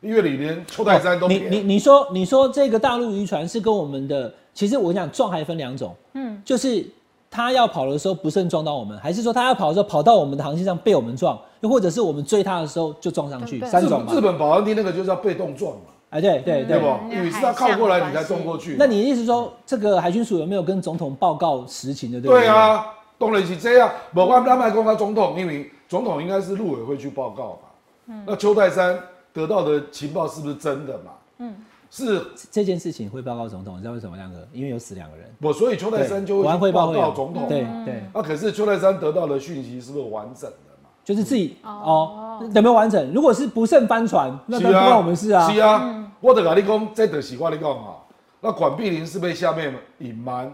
[0.00, 6.84] 因为你连邱泰山都哦你你你说你说这个大陆渔船是跟我们的，其实我想撞还分两种，嗯，就是
[7.30, 14.20] 他要跑的时候不慎撞到我们，还是说他要跑的时候跑到我们的航线上被我们撞，又或者是我们追他的时候就撞上去，对三种嘛日日。
[14.20, 16.78] 本保安厅那个就叫被动撞嘛，哎，对对对。
[16.78, 16.86] 对不？
[16.86, 18.76] 嗯因为是他靠过来你才撞过去。
[18.78, 22.20] 那你的意思说，这个海军署有没有跟总统报告实情的？
[22.20, 22.86] 对不对，啊，
[23.18, 23.90] 当然是这样。
[24.14, 27.58] 不管他们公他总统，因为总统应该是陆委会去报告
[28.06, 28.22] 嗯。
[28.26, 28.98] 那邱泰山
[29.38, 31.12] 得到的情报是不是真的嘛？
[31.38, 31.54] 嗯，
[31.88, 34.16] 是这件事情会报告总统，你知道为什么？
[34.16, 35.32] 亮哥，因为有死两个人。
[35.40, 37.46] 我，所以邱泰山就会报告总统。
[37.48, 40.90] 对对，啊，可是邱泰山得到的讯息是不是完整的嘛？
[41.04, 43.12] 就是自己哦，有没有完整？
[43.14, 45.48] 如果是不慎翻船，那那不关我们事啊。
[45.48, 47.94] 是啊，我得跟你讲，这得是我跟你讲啊。
[48.40, 50.52] 那管碧玲是被下面隐瞒，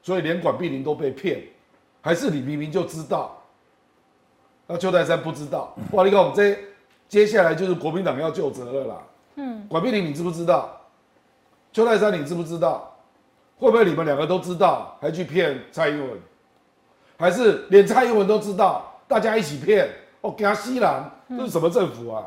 [0.00, 1.42] 所以连管碧玲都被骗，
[2.00, 3.36] 还是你明明就知道？
[4.68, 6.56] 那邱泰山不知道，我跟你讲，这
[7.12, 8.96] 接下来就是国民党要就责了啦。
[9.34, 10.80] 嗯，管碧玲你知不知道？
[11.70, 12.90] 邱泰山，你知不知道？
[13.58, 16.18] 会不会你们两个都知道，还去骗蔡英文？
[17.18, 19.90] 还是连蔡英文都知道，大家一起骗？
[20.22, 22.24] 哦，加西兰，这是什么政府啊？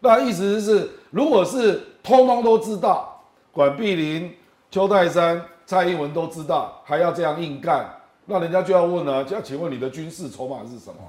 [0.00, 4.30] 那意思是，如果是通通都知道，管碧玲、
[4.70, 7.88] 邱泰山、蔡英文都知道，还要这样硬干，
[8.26, 11.00] 那人家就要问了，就要请问你的军事筹码是什么？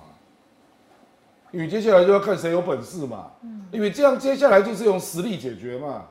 [1.52, 3.32] 因为接下来就要看谁有本事嘛。
[3.72, 6.08] 因为这样接下来就是用实力解决嘛。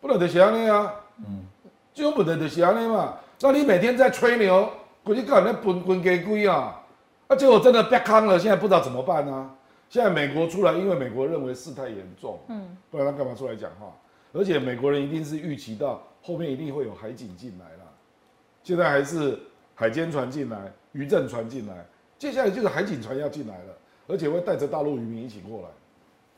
[0.00, 0.94] 不能就是安尼啊。
[1.18, 1.46] 嗯。
[1.94, 3.16] 就不能就是安尼嘛。
[3.40, 4.70] 那你每天在吹牛，
[5.02, 6.82] 估计搞那本本给龟啊，
[7.26, 9.50] 啊结果真的被坑了，现在不知道怎么办呢？
[9.88, 13.94] 现在美国出来，因为美国认为事态严重，嗯，不然他干嘛出来讲话？
[14.32, 17.84] 而且美国人一定是预期到后面一定会有海警进来了，
[18.62, 19.38] 现在还是
[19.74, 21.86] 海监船进来，渔政船进来，
[22.18, 23.76] 接下来就是海警船要进来了，
[24.06, 25.68] 而且会带着大陆渔民一起过来。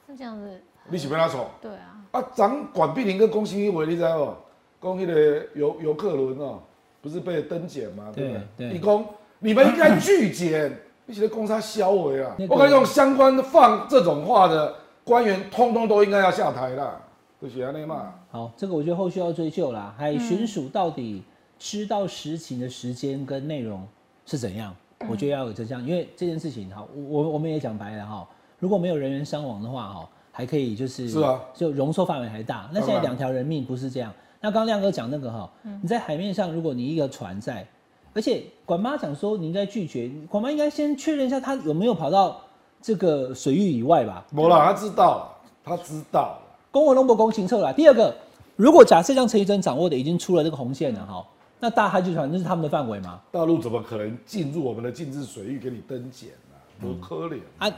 [0.06, 0.60] 是这样子。
[0.88, 1.48] 你喜欢他闯？
[1.60, 2.00] 对啊。
[2.12, 4.36] 啊，咱管碧林跟龚新一为，你知道
[4.80, 4.88] 不？
[4.88, 6.60] 讲那个游游客轮哦，
[7.00, 8.12] 不是被登检吗？
[8.14, 8.72] 对不对？
[8.72, 9.06] 你公，
[9.38, 10.76] 你们应该拒检。
[11.06, 12.36] 一起的公差销毁啊！
[12.50, 17.00] 我跟你讲，相关放这种话的官员，通通都应该要下台了。
[17.40, 18.12] 不喜欢那嘛？
[18.30, 19.94] 好，这个我觉得后续要追究啦。
[19.96, 21.22] 海巡署到底
[21.58, 23.88] 知道实情的时间跟内容
[24.26, 24.76] 是怎样？
[25.08, 28.26] 我觉得要有真相，因为这件事情哈，我我们也讲白了哈，
[28.58, 32.68] 如果没有人员伤亡的话哈，还可以就是是啊，就容错范围还大。
[32.72, 34.12] 那现在两条人命不是这样。
[34.40, 35.50] 那刚刚亮哥讲那个哈，
[35.82, 37.66] 你在海面上，如果你一个船在。
[38.14, 42.40] 而且管妈讲说你应该拒绝，管妈应该先确认一下他有没有跑到
[42.82, 44.24] 这个水域以外吧？
[44.32, 46.38] 没了，他知道，他知道。
[46.72, 47.72] 公文龙不公行测了。
[47.72, 48.12] 第二个，
[48.56, 51.24] 如果假设像陈玉珍掌握的已经出了这个红线了哈，
[51.60, 53.20] 那大海军船那是他们的范围吗？
[53.30, 56.56] 大陆怎么可能进入我们的禁制水域给你登检呢？
[56.80, 57.68] 多可怜啊！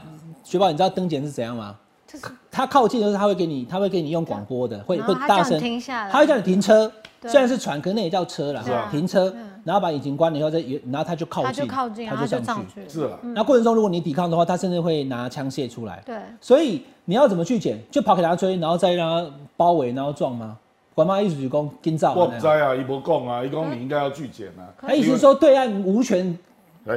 [0.43, 1.75] 雪宝，你知道登检是怎样吗？
[2.51, 5.59] 他靠近的时候，他会给你，他会给你用广播的，会会大声，
[6.11, 6.91] 他会叫你停车。
[7.27, 9.33] 虽然是船，可那也叫车了，停车。
[9.63, 10.59] 然后把引擎关了以后，再
[10.91, 12.81] 然后他就靠近，他就靠近，他就上去。
[12.89, 13.19] 是啊。
[13.21, 16.01] 那过程中，如果你抵抗的话，他甚至会拿枪械出来。
[16.03, 16.17] 对。
[16.41, 17.79] 所以你要怎么去捡？
[17.91, 20.57] 就跑给他追，然后再让他包围，然后撞吗？
[20.93, 22.13] 管妈意思就讲跟造。
[22.13, 24.67] 我不知啊，一波讲啊，一讲你应该要拒检啊。
[24.79, 26.37] 他意思是说对岸无权。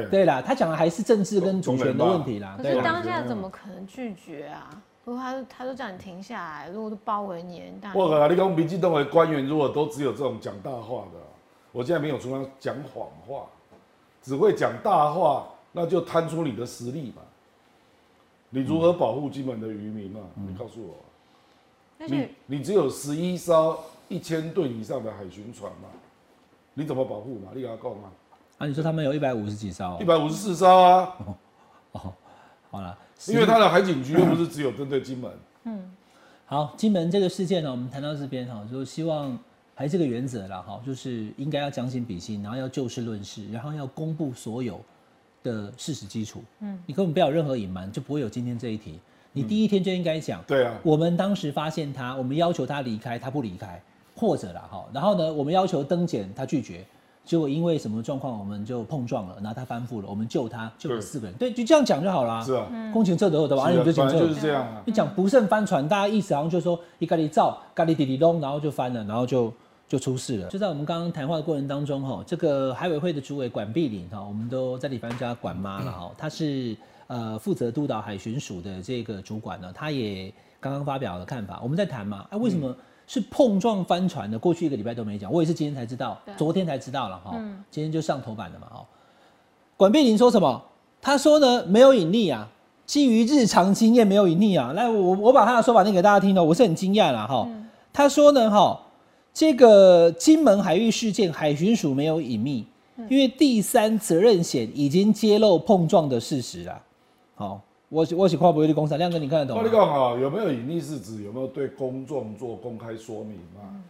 [0.09, 2.57] 对啦，他讲的还是政治跟主权的问题啦。
[2.57, 4.69] 可是当下怎么可能拒绝啊？
[5.03, 7.61] 如果他他都叫你停下来，如果都包围你，
[7.93, 11.19] 我靠，你讲民进党的官员如果都只有这种讲大话的。
[11.71, 13.45] 我现在没有出来讲谎话，
[14.23, 17.21] 只会讲大话，那就摊出你的实力嘛。
[18.49, 20.21] 你如何保护金门的渔民嘛？
[20.33, 20.95] 你告诉我。
[22.07, 25.89] 你你只有十一艘一千吨以上的海巡船嘛？
[26.73, 27.51] 你怎么保护嘛？
[27.53, 28.11] 你要讲吗？
[28.57, 29.97] 啊，你说他们有一百五十几艘？
[29.99, 31.15] 一百五十四艘啊。
[31.91, 32.13] 哦，
[32.71, 35.31] 好了，因为他的海警局又不是只有针对金门。
[35.63, 35.91] 嗯。
[36.45, 39.37] 好，金门这个事件呢，我们谈到这边哈，就希望。
[39.77, 44.79] 还是这个原则啦，哈，就是应该要将心比心，然后要就事论事，然后要公布所有
[45.43, 46.41] 的事实基础。
[46.61, 49.01] 嗯，你根本不要有任何隐瞒，就不会有今天这一题。
[49.35, 53.81] 你第一天就应该讲，对啊，我们当时发现他，我们要求他离开，他不离开，
[54.15, 56.85] 或者啦，哈，然后呢，我们要求登检，他拒绝，
[57.25, 62.41] 结果因为什么状况，我们就碰撞了，然后他翻覆了，我们救他，救了四个人，对，就这样讲就好了。
[62.41, 63.69] 是啊，公情测得的吧？
[63.69, 64.81] 你就讲就是这样啊。
[64.85, 69.53] 你讲不慎翻船，大家意思好像就说一咖喱造，咖喱滴滴咚，然后就翻了，然后就。
[69.87, 70.47] 就出事了。
[70.49, 76.75] 就在我们刚刚谈话的过程当中，哈，这个海委会的主委管碧玲，哈，我们都在里方叫他管妈了，哈，他是
[77.07, 81.59] 呃负责督导海巡署的这个主管呢，他也刚刚发表了看法。
[81.61, 84.39] 我们在谈嘛，哎，为什么是碰撞翻船的？
[84.39, 87.37] 过去一个礼拜都没讲，我也是今天才知道，昨天才知道了，哈，
[87.69, 88.85] 今天就上头版了嘛，哈。
[89.77, 90.63] 管碧玲说什么？
[91.01, 92.47] 他说呢，没有引力啊，
[92.87, 94.71] 基于日常经验没有引力啊。
[94.73, 97.47] 来，我我把他的说法念给大家听哦，我是很惊讶了，哈。
[97.93, 98.81] 他说呢，哈。
[99.35, 102.65] 这个金门海域事件，海巡署没有隐秘，
[103.09, 106.81] 因为第三责任险已经揭露碰撞的事实了。
[107.35, 109.61] 好，我我请跨国有利公司亮哥，你看得懂吗？
[109.61, 113.83] 我讲啊，有没有隐秘是指有没有对公众做公开说明嘛？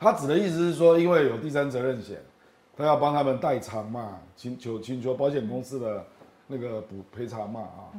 [0.00, 2.18] 他指的意思是说，因为有第三责任险，
[2.76, 6.04] 他要帮他们代偿嘛，请求请求保险公司的
[6.48, 7.94] 那个补赔偿嘛啊。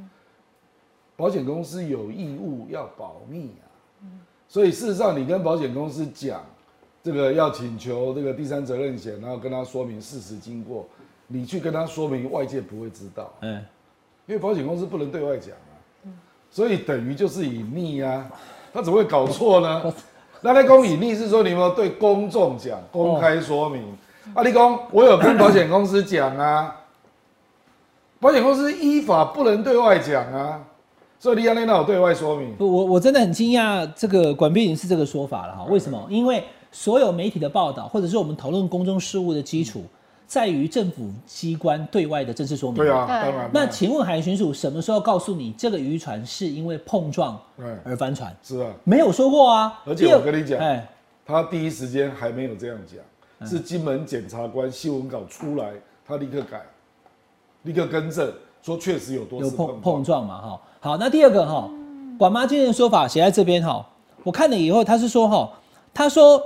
[1.16, 4.04] 保险公司有义务要保密啊，
[4.50, 6.44] 所以事实上你跟保险公司讲。
[7.04, 10.86] 这个要请求这个第三责任险，然后跟他说明事实经过，
[11.28, 13.64] 你去跟他说明，外界不会知道，嗯，
[14.28, 15.72] 因为保险公司不能对外讲啊，
[16.52, 18.30] 所以等于就是隐匿啊，
[18.74, 19.94] 他怎么会搞错呢？
[20.42, 23.84] 那那公隐匿是说你有没有对公众讲，公开说明，
[24.34, 26.84] 阿立公，我有跟保险公司讲啊，
[28.20, 30.62] 保险公司依法不能对外讲啊，
[31.20, 35.64] 所以你安内那有对外说明，不，我我真的很惊讶，这个管碧云是这个说法了哈。
[35.66, 36.06] 为什么？
[36.10, 39.84] 因为所有媒体的报道，或者是我们讨论公众事务的基础，
[40.28, 42.78] 在于政府机关对外的正式说明。
[42.78, 43.50] 对啊，对当然。
[43.54, 47.40] 那请问海巡署什么时候告诉你这个渔船是因为碰撞
[47.84, 48.36] 而翻船？
[48.44, 49.82] 是啊，没有说过啊。
[49.86, 50.88] 而且我跟你讲哎，
[51.26, 53.00] 他第一时间还没有这样讲，
[53.40, 55.72] 嗯是金门检察官新闻稿出来，
[56.08, 56.62] 他立刻改，
[57.64, 60.62] 立刻更正，说确实有多碰碰撞嘛哈。
[60.82, 61.70] 好，那第二个哈，
[62.18, 63.84] 管妈今天的说法写在这边哈，
[64.24, 65.52] 我看了以后，他是说哈，
[65.94, 66.42] 他说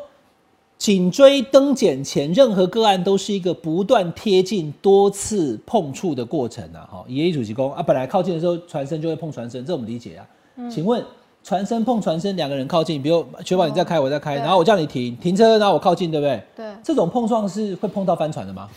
[0.77, 7.05] 颈椎登检前任何个案都是一个不断贴近、多次碰触的过程啊哈。
[7.07, 10.27] 野主席公啊，本来靠近的时候船身就会碰船身，这我们理解啊。
[10.69, 11.03] 请问
[11.43, 16.43] 船身碰船身，两个人靠近，比如确保你在开，我在开，对然后我叫你停，停车，然后我靠近，对不对？
[16.55, 18.69] 对，这种碰撞是会碰到翻船的吗？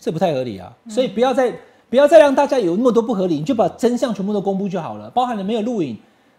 [0.00, 0.72] 这不太合理啊！
[0.88, 1.52] 所以不要再
[1.90, 5.96] 不要再让大家有那么多不合理，你就把真相全部都公布就好了，包含了没有录影。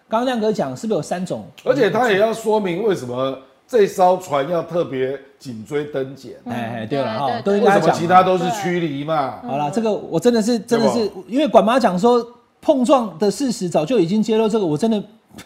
[0.08, 1.46] 刚刚亮哥讲是不是有三种？
[1.66, 3.38] 而且他也要说明为什么
[3.70, 7.96] 这艘船要特别颈椎登检，哎哎，对了哈，为什么都应该讲。
[7.96, 9.36] 其他都是驱离嘛？
[9.46, 12.26] 好了，这个我真的是真的是，因为管妈讲说
[12.60, 15.00] 碰撞的事实早就已经揭露，这个我真的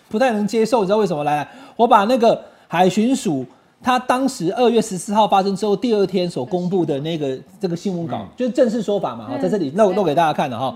[0.07, 0.79] 不太能接受。
[0.79, 1.25] 你知道为什么？
[1.25, 3.45] 来来，我把那个海巡署
[3.83, 10.73] 他当时二月十四号发生之后第二天所公布的那个这个新闻稿，就是正式说法嘛，哈，在这里露露给大家看的哈。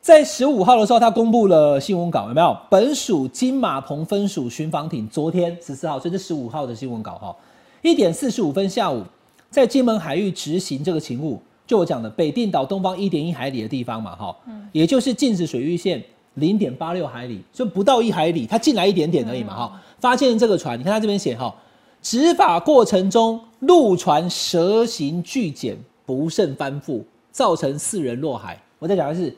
[0.00, 2.56] 在十五号的时候，他公布了新闻稿，有没有？
[2.70, 7.34] 本署金马棚分署巡防艇昨天十四号，所以是十五号的新闻稿哈。
[7.82, 9.02] 一点四十五分下午，
[9.50, 14.34] 在金门海域执行这个勤务，就我讲的北定岛东方一点一海里的地方嘛，哈，
[14.72, 16.02] 也就是禁止水域线
[16.34, 21.54] 零点八六海里，就不到一海里，他进来一点点而已嘛，哈、发现这个船，你看他这边写哈，
[22.00, 28.58] 执法过程中陆船蛇形巨减，不慎翻覆，造成四人落海。
[28.78, 29.36] 我再讲的是，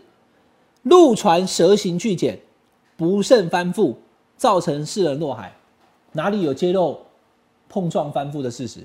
[0.91, 2.37] 陆船蛇形巨减，
[2.97, 3.95] 不慎翻覆，
[4.37, 5.53] 造成四人落海，
[6.13, 6.99] 哪里有揭露
[7.69, 8.81] 碰撞翻覆的事实？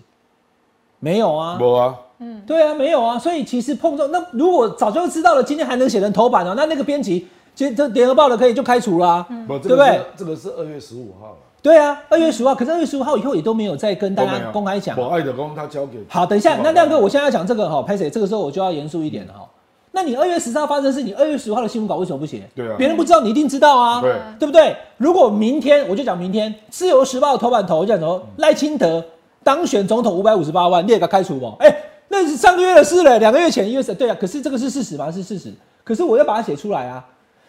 [1.00, 2.44] 没有啊，有啊，嗯。
[2.46, 9.88] 对啊，没有啊，所以其实碰撞，那如果早就知道了，今天还能写成头版哦，那那个编辑，其实这联合报的可以就开除啦、不，这对不对？
[9.88, 14.96] 个是这个是二月十五号了，对啊，二月十五号，可是二月十五号以后也都没有再跟大家公开讲。
[14.96, 18.12] 我爱的公他交给好，等一下，那亮哥，我现在要讲这个哈，拍谁？
[18.12, 19.50] 这个时候我就要严肃一点了哈。
[19.96, 22.44] 那你二月十四号发生的事，你二月十五号的新闻稿为什么不写？
[22.54, 24.76] 对啊别人不知道，你一定知道啊，对对不对？
[24.98, 28.22] 如果明天我就讲明天，《自由时报》的头版头讲什么？
[28.36, 29.02] 赖清德
[29.42, 31.48] 当选总统五百五十八万，你也给他开除不？
[31.60, 31.74] 哎、
[32.10, 34.18] 那是上个月的事了，两个月前一月十，对啊。
[34.20, 35.10] 可是这个是事实吗？
[35.10, 35.54] 是事实。
[35.82, 37.02] 可是我要把它写出来啊。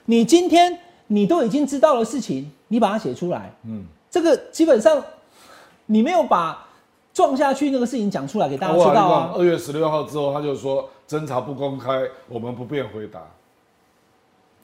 [0.05, 0.79] 你今天
[1.09, 5.03] 你都已经知道的事情，你把它写出来，嗯，这个基本上
[5.87, 6.65] 你没有把
[7.13, 9.33] 撞下去那个事情讲出来给大家知道啊。
[9.35, 13.21] 二月十六号之后，他就说侦查不公开，我们不便回答。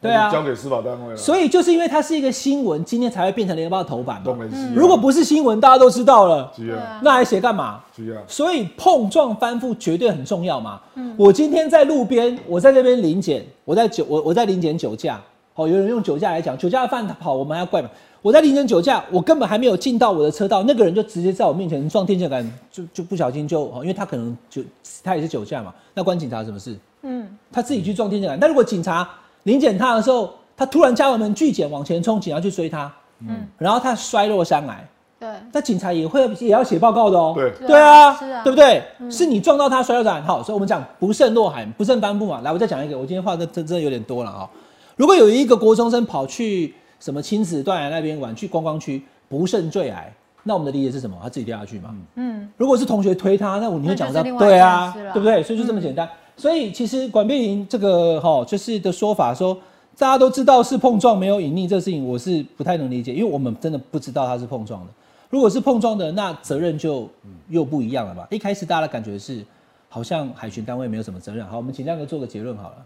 [0.00, 1.16] 对啊交给司法单位了。
[1.16, 4.32] 所以就是因为它是一个新闻，今天才会变成联合报头版嘛。
[4.32, 4.72] 啊。
[4.74, 7.80] 如果不是新闻，大家都知道了，是啊，那还写干嘛？
[7.94, 10.80] 是啊，所以碰撞翻覆绝对很重要嘛。
[10.96, 15.20] 嗯我今天在路边，我在这边临检，我在酒我我在临检酒驾。
[15.54, 17.88] 好，有人用酒驾来讲，酒驾的犯跑，我们还要怪嘛？
[18.22, 24.62] 我在凌晨酒驾，我根本还没有进到我的车道，那个人就直接在我面前撞电线杆，就就不小心就，哦因为他可能就
[25.02, 26.76] 他也是酒驾嘛，那关警察什么事？
[27.02, 28.38] 嗯，他自己去撞电线杆。
[28.38, 29.08] 但如果警察
[29.42, 34.86] 临检他的时候，他突然加油门拒检往前冲，警察去追他，嗯，然后他摔落山来，
[35.18, 37.32] 对，那警察也会也要写报告的哦。
[37.34, 37.52] 对。
[37.66, 38.80] 对啊，是啊，对不对？
[39.10, 42.40] 是你撞到他摔落伞，好，所以我们讲不慎落海，不慎颁布嘛。
[42.42, 44.48] 来，我再讲一个，我今天话真真真的有点多了啊、
[44.94, 50.06] 如果有一个国中生跑去什么亲子断崖那边玩，去观光区不慎坠崖，
[50.44, 51.18] 那我们的理解是什么？
[51.20, 51.92] 他自己掉下去嘛。
[52.14, 55.42] 嗯，如果是同学推他，那我你会讲到对啊对不对？
[55.42, 56.08] 所以就这么简单。
[56.36, 59.52] 所以其实管碧玲这个哈、就是的说法说，
[59.98, 64.92] 大家都知道是碰撞没有隐匿这事情，我是不太能理解，因为我们真的不知道它是碰撞的。
[65.28, 67.08] 如果是碰撞的，那责任就
[67.48, 68.28] 又不一样了吧？
[68.30, 69.44] 一开始大家的感觉是，
[69.88, 71.44] 好像海巡单位没有什么责任。
[71.46, 72.76] 好，我们请亮哥做个结论好了。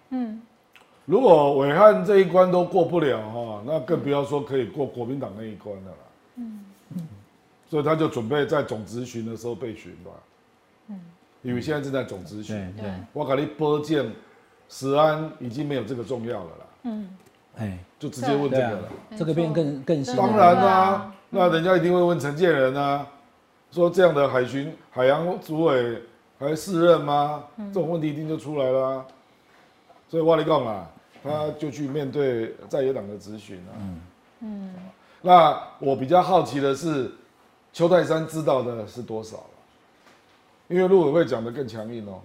[1.06, 5.96] 如果伟汉这一关都过不了哈，那更不要说可以过国民党那一关了啦。
[6.36, 6.64] 嗯，
[7.70, 10.10] 所以他就准备在总咨询的时候被询吧。
[10.88, 11.00] 嗯，
[11.42, 14.12] 因为现在正在总咨询，对对，我给你拨件，
[14.68, 16.92] 石安已经没有这个重要了啦，
[17.56, 20.14] 哎，就直接问这个了。，这个变更更新。
[20.16, 21.14] 当然啦、啊。
[21.30, 23.06] 那人家一定会问陈建仁啊，
[23.70, 26.02] 说这样的海巡海洋主委
[26.38, 27.44] 还适任吗？
[27.56, 29.04] 这种问题一定就出来了啊、
[30.08, 30.88] 所以我跟你讲啦，
[31.26, 33.72] 他就去面对在野党的质询啊。
[34.40, 34.74] 嗯
[35.22, 37.10] 那我比较好奇的是，
[37.72, 39.44] 邱泰山知道的是多少了？
[40.68, 42.20] 因为陆委会讲的更强硬哦。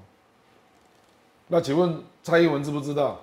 [1.47, 3.19] 那请问蔡英文知不知道？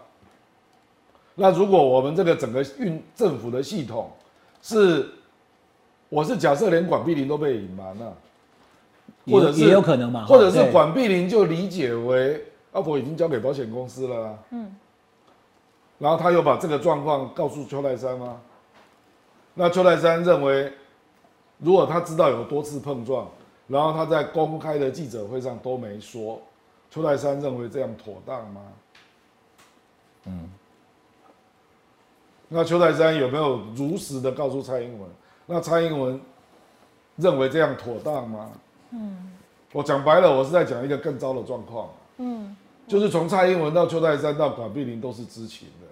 [1.35, 4.11] 那如果我们这个整个运政府的系统
[4.61, 5.09] 是，
[6.09, 8.17] 我是假设连管碧林都被隐瞒了，
[9.27, 14.75] 或者是也有可能嘛，或者是管碧林就理解为阿婆已经交给保险公司了、啊，嗯，
[15.99, 18.41] 然后他又把这个状况告诉邱泰山吗？
[19.55, 20.73] 那邱泰山认为，
[21.59, 23.29] 如果他知道有多次碰撞，
[23.67, 26.41] 然后他在公开的记者会上都没说，
[26.91, 28.61] 邱泰山认为这样妥当吗？
[30.27, 30.49] 嗯，
[32.49, 35.11] 那邱泰山有没有如实的告诉蔡英文？
[35.47, 36.21] 那蔡英文
[37.17, 38.53] 认为这样妥当吗？
[38.91, 39.33] 嗯，
[39.73, 41.91] 我讲白了，我是在讲一个更糟的状况。
[42.19, 45.88] 嗯，就是从蔡英文到邱泰山到管碧林都是知情的，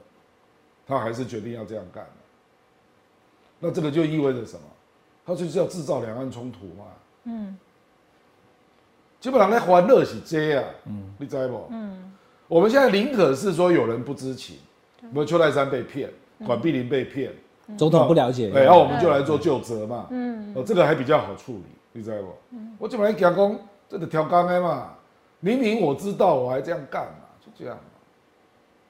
[0.86, 2.10] 他还是决定要这样干的。
[3.58, 4.62] 那这个就意味着什么？
[5.24, 6.84] 他就是要制造两岸冲突嘛。
[7.24, 7.58] 嗯，
[9.18, 11.66] 基本上在欢乐是这样，嗯，你知不？
[11.70, 12.12] 嗯，
[12.46, 14.58] 我们现在宁可是说有人不知情，
[15.00, 16.08] 比如邱泰山被骗，
[16.46, 17.32] 管碧林被骗，
[17.76, 20.06] 总统不了解，对，然后我们就来做救责嘛。
[20.10, 22.28] 嗯，哦，这个还比较好处理，你知道不？
[22.50, 23.58] 嗯，我基本上讲讲，
[23.88, 24.94] 这个调纲的嘛，
[25.40, 27.24] 明明我知道，我还这样干嘛？
[27.40, 27.82] 就这样嘛。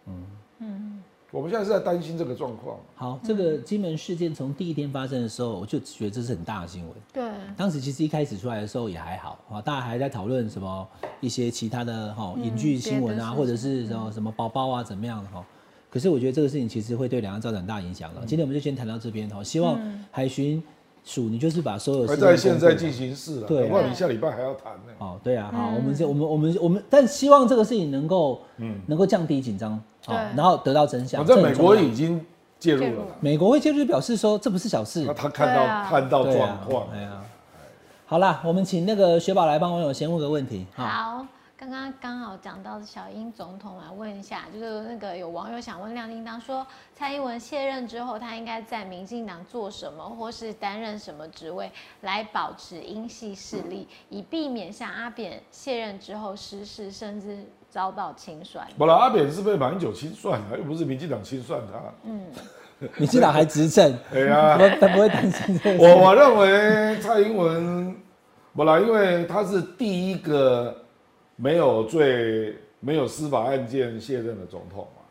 [0.08, 0.26] 嗯
[0.58, 0.95] 嗯，
[1.32, 2.78] 我们现在是在担心这个状况。
[2.94, 6.92] 好，这个金门事件从第一天发生的时候，我就觉得这是很大的新闻。
[7.12, 10.88] 对，当时其实一开始出来的时候也还好啊，大家还在讨论什么
[11.20, 15.44] 一些其他的哈影剧新闻啊，或者是什么什么包包啊怎么样的哈。
[15.90, 18.20] 可是我觉得这个事情其实会对两岸造成很大影响了。
[18.26, 20.62] 今天我们就先谈到这边哈，希望海巡
[21.06, 24.92] 署你就是把所有还事情在现在进行式了，对搞不你下礼拜还要谈呢。
[24.98, 31.24] 哦，对啊，好，我们就我们我们我们，但希望这个事情能够嗯能够降低紧张，好，对然后得到真相。
[31.24, 32.20] 反正美国已经
[32.58, 37.22] 介入了，美国会介入表示说这不是小事那，他看到、看到状况，哎呀，
[38.06, 41.24] 好啦，我们请那个雪宝来帮网友先问个问题，好，
[41.58, 57.38] 刚刚刚好讲到小英总统来问一下，就是那个有网友想问亮叮当说，蔡英文卸任之后，他应该在民进党做什么，或是担任什么职位，来保持英系势力，以避免像阿扁卸任之后失势，甚至
[57.70, 58.68] 遭到清算。
[58.76, 61.80] 不了阿扁是被马英九清算的，又不是民进党清算他。
[62.04, 62.22] 嗯
[62.98, 65.82] 民进党还执政，对呀，他他不会担心这个。
[65.82, 67.96] 我我认为蔡英文，
[68.54, 70.76] 不啦，因为他是第一个
[71.36, 75.02] 没有最、没有司法案件卸任的总统嘛。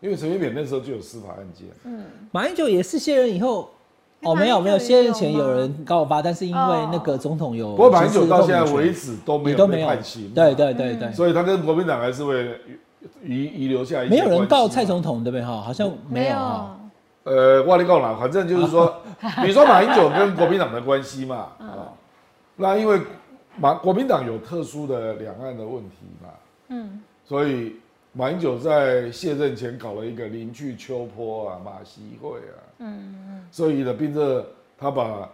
[0.00, 2.04] 因为陈水扁那时候就有司法案件，嗯。
[2.30, 3.70] 马英九也是卸任以后，
[4.20, 12.60] 哦，没有没有，卸任前有人告发，但是因为哦那个总统有不过马英九到现在为止都没有被也都没有判刑嘛，对对对对，所以他跟国民党还是会
[13.24, 15.44] 遗遗留下一些没有人告蔡总统对不对？
[15.44, 15.60] 哈？
[15.60, 16.36] 好像没有。
[17.24, 19.00] 呃，我跟你讲啦，反正就是说，
[19.40, 21.88] 比如说马英九跟国民党的关系嘛，啊、
[22.56, 23.00] 那因为
[23.56, 26.28] 马国民党有特殊的两岸的问题嘛，
[26.68, 27.76] 嗯，所以
[28.12, 34.44] 马英九在卸任前搞了一个邻居秋坡啊、马习会啊，嗯嗯，所以呢，并着
[34.76, 35.30] 他把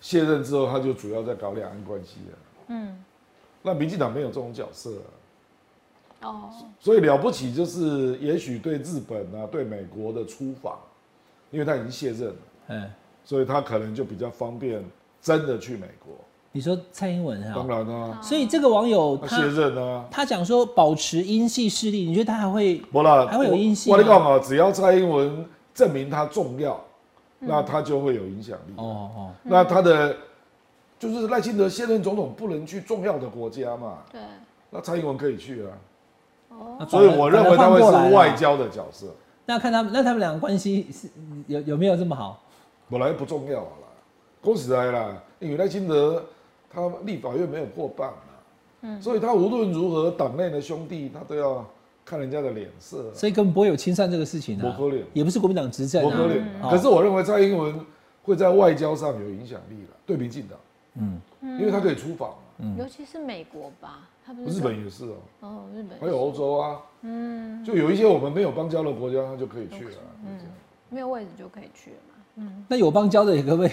[0.00, 2.38] 卸任之后，他就主要在搞两岸关系了，
[2.68, 3.04] 嗯，
[3.62, 4.92] 那民进党没有这种角色、
[6.20, 6.50] 啊，哦，
[6.80, 10.78] 所以了不起就是也许对日本啊、对美国的出访，
[11.50, 12.36] 因为他已经卸任了，
[12.68, 12.90] 嗯，
[13.24, 14.82] 所以他可能就比较方便
[15.20, 16.14] 真的去美国。
[16.58, 17.68] 你说蔡英文当？
[17.68, 26.84] 然啊，所以这个网友他卸任啊，他讲说保持英系势力，你觉得他还会不啦，还会有英系我吗跟你讲啊，只要蔡英文证明他重要，
[27.38, 28.72] 那他就会有影响力。
[28.74, 30.16] 哦哦，那他的
[30.98, 34.20] 就是赖清德现任总统不能去重要的国家嘛，对，
[34.70, 35.70] 那蔡英文可以去啊。
[36.50, 39.06] 哦所以我认为他会是外交的角色，
[39.46, 41.08] 那看他们，那他们两个关系是
[41.46, 42.42] 有有没有这么好？
[42.90, 43.68] 本来不重要啦。
[44.40, 46.24] 恭喜来啦，因为赖清德
[46.70, 48.16] 他立法院没有过半嘛，
[48.82, 51.64] 嗯，所以他无论如何党内的兄弟他都要
[52.04, 53.08] 看人家的脸色。
[53.08, 54.78] 啊，所以根本不会有清算这个事情啊。
[55.12, 56.10] 也不是国民党执政啊。
[56.10, 56.38] 不可能。
[56.38, 56.70] 嗯。
[56.70, 57.84] 可是我认为蔡英文
[58.22, 60.58] 会在外交上有影响力了，对民进党，
[60.94, 61.20] 嗯，
[61.58, 69.94] 因为他可以出访嘛，尤其是美国吧，他不是日本也是哦，哦，日本还有欧洲啊，嗯，就有一些我们没有邦交的国家，他就可以去了。
[70.26, 70.38] 嗯，
[70.90, 72.14] 没有位置就可以去了嘛。
[72.36, 72.64] 嗯。
[72.68, 73.70] 那有邦交的也可不可以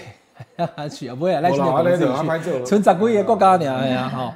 [0.90, 1.14] 去啊？
[1.14, 4.34] 不会啊，赖清德好啦可能自己那就安排这个去，存长归也够高娘哎呀， 好，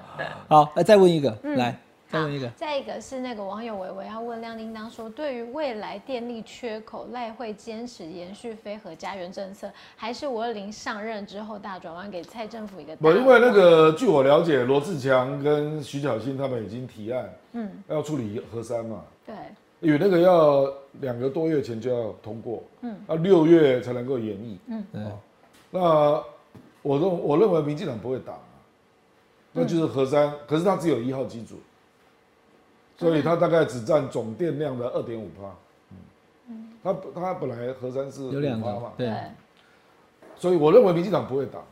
[0.48, 1.76] 好，来再问一个，来
[2.08, 19.34] 再问一个，再一个是那个网友维维要问亮叮当说，对于未来电力缺口，赖会坚持延续非核家园政策，还是五二零上任之后大转弯给蔡政府一个大不，因为那个据我了解，罗志强跟徐小新他们已经提案，嗯，要处理核三嘛，对。
[19.80, 20.70] 因为那个要
[21.00, 25.02] 两个多月前就要通过，嗯，要六月才能够演绎，嗯，对
[25.70, 25.80] 那
[26.82, 28.40] 我认我认为民进党不会挡啊，
[29.52, 31.56] 那就是核三，可是它只有一号机组，
[32.96, 35.54] 所以它大概只占总电量的二点五帕，
[36.82, 39.14] 他他本来核三是有两五趴嘛，，对，
[40.36, 41.64] 所以我认为民进党不会打嘛，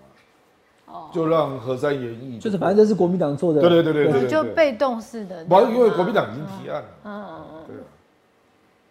[0.86, 7.64] 哦，就让核三演绎，就是反正这是国民党做的，对对对对对对，就被动式的这不，因为国民党已经提案了，嗯，嗯嗯。
[7.66, 7.82] 对啊，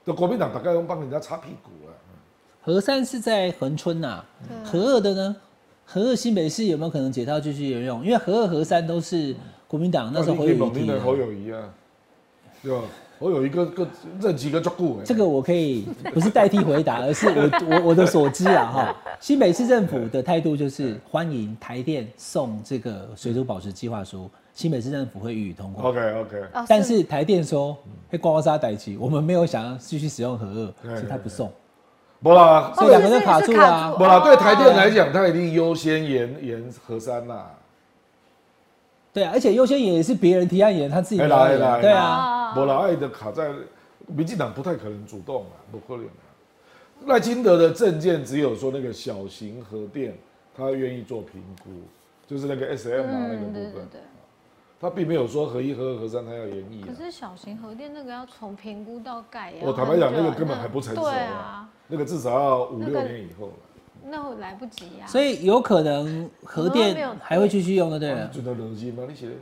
[0.05, 1.69] 就国民党大概用帮人家擦屁股
[2.67, 5.35] 啊，核三是在恒春呐、嗯，核二的呢？
[5.85, 8.03] 核二新北市有没有可能解套继续沿用？
[8.03, 9.33] 因为核二、核三都是
[9.69, 10.99] 国民党那时候侯友谊提的。
[10.99, 11.61] 侯友谊啊，
[12.61, 12.83] 对吧？
[13.19, 13.87] 侯友谊个个
[14.19, 18.95] 任几个足久这个我可以不是代替回答， 而是我我我的所知啊哈。
[19.19, 25.89] 新北市政府的态度就是欢迎台电送这个水土保持计划书，新北市政府会予以通过。
[25.89, 27.75] OK OK，哦但是台电说
[28.09, 30.45] 会刮刮沙代期，我们没有想要继续使用核
[30.83, 31.49] 二，所以他不送。
[32.21, 37.51] 不啦，所以两个人卡住了啊不啦，对台电来讲，它一定优先延延核三啦。
[39.13, 43.49] 对啊，而且优先延也是别人提案延，他自己没有演哎啦哎啦对啊，不啦，爱的卡在
[44.07, 46.25] 民进党不太可能主动啊，不可能啊。
[47.05, 50.17] 赖清德的证件只有说那个小型核电，
[50.55, 51.69] 他愿意做评估，
[52.25, 53.63] 就是那个 SM 啊那个嗯，部分。
[53.63, 54.01] 对对，对。
[54.79, 56.87] 他并没有说合一、核二、核三他要延役啊。
[56.87, 63.53] 可是小型核电那个要从评估到盖呀，我坦白讲，那个根本还不成熟啊，，那个至少要五六年以后了。
[64.09, 65.05] 那会来不及呀。
[65.05, 69.03] 所以有可能核电还会继续用的，对了觉得热心吗？
[69.07, 69.35] 你写的？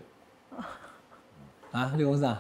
[1.72, 2.36] 啊，六公上。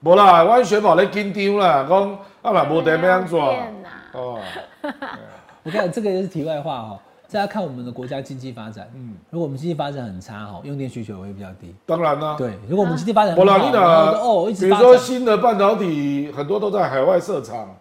[0.00, 2.12] 无啦，我选宝咧紧张啦，讲
[2.42, 3.38] 啊若无电要安怎？
[3.38, 4.40] 电呐哦，
[5.62, 8.90] 我看这个也是题外话哈，这要看我们的国家经济发展。
[8.96, 11.72] 嗯，如果我们经济发展很差哈，用电需求会比较低。
[11.86, 12.34] 当然啦。
[12.36, 17.72] 对，如果我们经济发展无啦，很好，你然后若哦一比如说新的半导体很多都在海外设厂，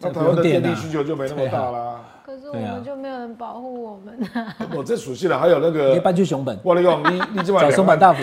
[0.00, 2.04] 那台湾的电力需求就没那么大啦。
[2.24, 4.56] 可是我们就没有人保护我们啊。
[4.74, 8.22] 我这熟悉了，还有那个，搬去熊本，我跟你讲，你你今晚找松坂大辅。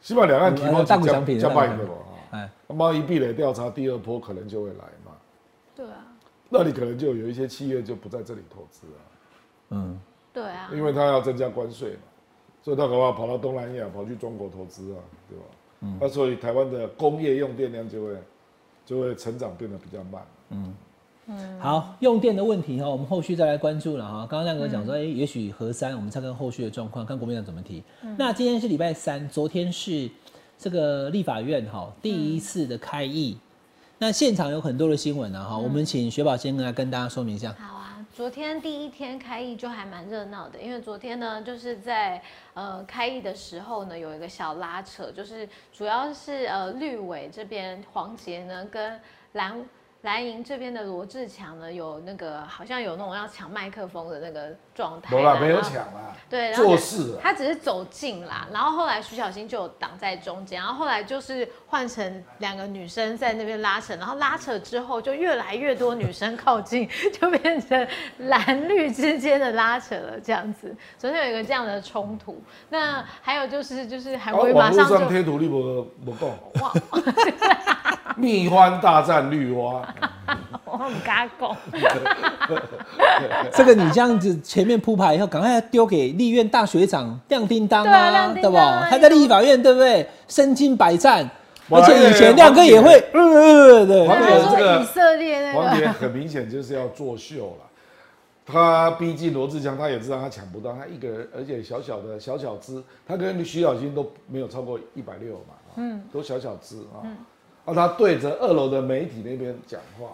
[0.00, 1.94] 起码两岸提供大股商品加大股商品卖的嘛。
[2.30, 5.12] 哎，贸易壁垒调查第二波可能就会来嘛，
[5.74, 6.04] 对啊，
[6.48, 9.00] 那你可能就有一些企业就不在这里投资啊，
[9.70, 9.98] 嗯，
[10.32, 11.98] 对啊，因为他要增加关税嘛，
[12.62, 14.98] 所以他可能跑到东南亚，跑去中国投资啊，
[15.28, 15.44] 对吧？
[15.80, 18.16] 嗯那所以台湾的工业用电量就会
[18.86, 20.22] 就会成长变得比较慢。
[21.58, 24.26] 好，用电的问题哈，我们后续再来关注了哈。
[24.28, 27.82] 刚刚亮哥讲说，哎、也许核三，我们再看后续的状况，看国民党怎么提。
[28.18, 30.10] 那今天是礼拜三，昨天是
[30.58, 33.38] 这个立法院哈第一次的开议，
[33.98, 37.54] 那现场有很多的新闻呢哈，我们请雪宝先来跟大家说明一下。
[37.58, 42.20] 好啊，昨天第一天开议就还蛮热闹的，因为昨天呢，就是在
[42.52, 49.00] 呃开议的时候呢，有一个小拉扯，就是主要是呃绿委这边黄杰呢跟
[49.32, 49.54] 蓝
[50.04, 57.20] 蓝营这边的罗志强呢，有那个好像有那种要抢麦克风的那个状态啦，没啦，没有抢啦，对，然后做事啊。
[57.22, 66.86] 他只是走近啦，然后后来徐小新就有挡在中间，然后后来就是换成两个女生在那边拉扯，然后拉扯之后就越来越多女生靠近，
[67.18, 67.88] 就变成
[68.18, 70.76] 蓝绿之间的拉扯了这样子。
[70.98, 76.28] 昨天有一个这样的冲突，那还有就是就是韩啊国瑜马上就上贴图你无无讲，
[76.60, 76.72] 哇，
[78.20, 79.82] 蜜獾大战绿蛙，
[80.64, 81.56] 我很敢讲，
[83.52, 88.56] 这个你这样子前面铺排以后，赶快丢给立院大学长亮叮当对啊对不？
[88.56, 90.06] 啊他在立法院对不对？
[90.28, 91.28] 身经百战，
[91.70, 97.64] 而且以前亮哥也会，呃，呃对黄他姐这个以色列那黄个，杰很明显就是要作秀了。
[98.46, 107.00] 他逼近罗志祥，他也知道他抢不到，他一个人，而且小小的小小只，他跟徐小新都没有超过一百六嘛，嗯，都小小只啊。
[107.64, 110.08] 啊，他对着二楼的媒体那边讲话，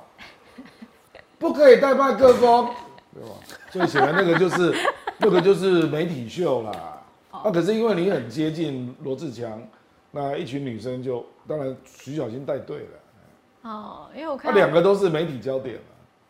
[1.38, 2.70] 不可以带麦克风，
[3.14, 3.34] 对吧？
[3.70, 4.74] 所以显然那个就是
[5.18, 7.02] 那个就是媒体秀啦。
[7.30, 9.62] 啊，可是因为你很接近罗志强，
[10.10, 15.82] 那一群女生就当然徐小新带队了，哦，因为我看到两个都是媒体焦点了。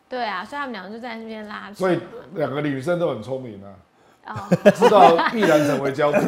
[0.07, 1.99] 对啊，所以他们两个就在那边拉扯，所以
[2.35, 3.73] 两个女生都很聪明啊，
[4.27, 6.23] 哦， 知道必然成为焦点，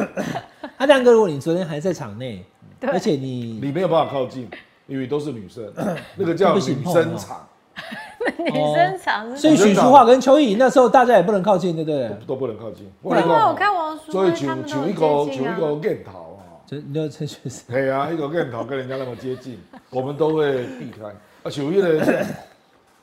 [0.76, 2.44] 啊，亮哥，如果你昨天还在场内，
[2.80, 4.50] 而且你你没有办法靠近，
[4.86, 5.64] 因为都是女生，
[6.16, 7.46] 那个叫女生场，
[8.38, 12.08] 女生场是所以许淑桦跟邱意那时候大家也不能靠近，对不对？
[12.20, 12.90] 都都不能靠近。
[13.02, 15.80] 不然因为我看王叔所以慧他们都像像一很个像一个接近啊。
[15.82, 19.58] 箭头啊，就你要陈学生，对啊，一个箭头跟人家那么接近，
[19.90, 21.06] 我们都会避开。
[21.08, 22.14] 啊，像一的像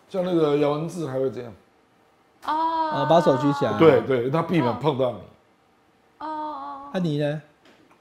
[0.10, 1.52] 像那个姚文智还会这样，
[2.46, 5.18] 哦呃把手举起来对对，他避免碰到你。
[6.20, 7.42] 哦哦，那你呢？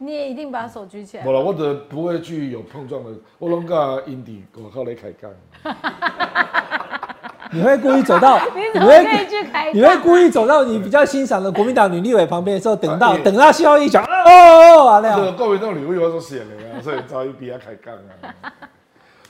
[0.02, 1.30] 你也一定把手举起来无。
[1.32, 5.30] 啦，我的不会去有碰撞的，我拢甲因弟外口咧开杠。
[7.52, 9.70] 你会故意走到， 你你会去开？
[9.72, 18.54] 你会故意走到你比较欣赏的国民党女立委旁边的时候，等到等到笑一讲，哦哦哦，完这个了，国民党女为我所写了啊，所以早已比他开杠啊。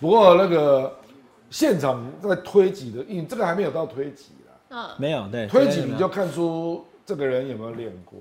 [0.01, 0.97] 不过那个
[1.51, 8.21] 现场在推挤的，因为这个还没有到推挤啦，嗯，没有对推挤你就看出这个人有没有练过，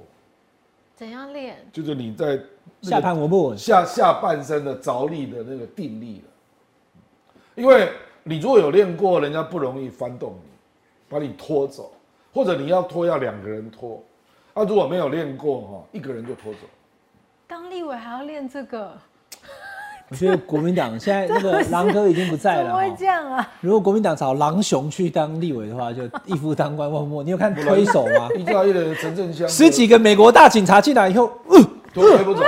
[0.99, 1.55] 怎样练？
[1.71, 2.43] 就是你在那个
[2.81, 3.57] 下盘稳不稳？
[3.57, 7.33] 下下半身的着力的那个定力了。
[7.55, 7.89] 因为
[8.21, 10.49] 你如果有练过，人家不容易翻动你，
[11.07, 11.93] 把你拖走，
[12.33, 14.03] 或者你要拖要两个人拖，
[14.53, 16.59] 啊，如果没有练过哈，一个人就拖走。
[17.47, 18.99] 当立委还要练这个，
[20.09, 23.05] 我觉得国民党现在 那个狼哥已经不在了怎么会这。
[23.05, 23.47] 样啊？
[23.61, 27.23] 如果国民党找狼雄去当立委的话，就一夫当关万莫。
[27.23, 28.27] 你有看推手吗？
[28.37, 31.59] 依照一的陈正香十几个美国大警察进来以后，呃
[31.93, 32.43] 都推不走，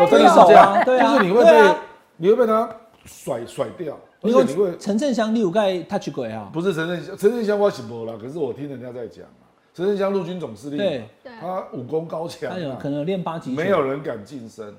[0.00, 1.76] 我推手啊，对啊就是你会被啊
[2.16, 2.68] 你会被他
[3.04, 6.48] 甩甩掉，而你会说陈振香、立武盖 touch 鬼啊？
[6.52, 9.42] 不是陈正香，陈正香我是没啦，可是我听人家在讲啊，
[9.74, 11.02] 陈正香陆军总司令，对，
[11.40, 14.72] 他武功高强啊他有可，能有练八级拳，没有人敢近身。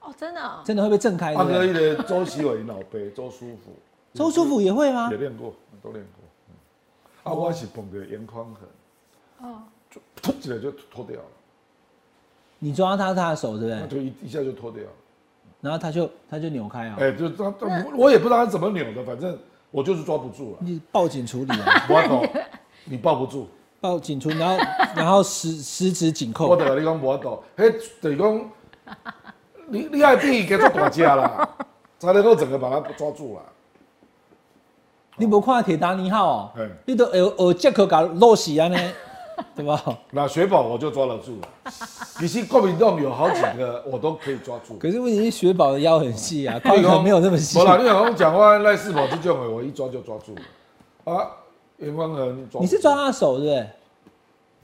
[0.00, 1.34] 哦，真的哦，真的会被震开。
[1.34, 3.72] 阿哥一的周习伟老辈周叔父
[4.14, 5.16] 周叔父也会吗也？
[5.16, 6.24] 练过，都练过。
[6.48, 6.54] 嗯
[7.22, 11.26] 啊，我是碰的严宽痕，哦，就突起来就脱掉了，
[12.58, 13.78] 你抓他他的手，对不对？
[13.80, 14.90] 那就一一下就脱掉了。
[15.60, 19.38] 然后他就他就扭开啊，哎，就他他我也不知道他怎么扭的，反正
[19.70, 20.58] 我就是抓不住了。
[20.60, 22.26] 你报警处理啊， 我懂，
[22.86, 23.46] 你抱不住，
[23.82, 24.64] 报警处理，然后
[24.96, 27.70] 然后十十指紧扣我，得你讲我懂，嘿，
[28.00, 28.50] 等于讲
[29.70, 31.48] 你你爱比给做大家啦，
[31.98, 33.42] 才能够整个把它抓住啦。
[35.16, 38.76] 你无看铁达尼号哦哎，你都有有借口搞落死啊呢，
[39.54, 39.82] 对吧？
[40.10, 41.48] 那雪宝我就抓得住了，
[42.18, 44.76] 其实国民党有好几个我都可以抓住。
[44.78, 47.64] 可是问题是雪宝的腰很细啊，髋可没有那么细无。
[47.64, 51.12] 啦，你讲讲讲话赖世宝这种的，我一抓就抓住了。
[51.14, 51.30] 啊，
[51.78, 53.68] 严光恒抓你是抓他手对不对？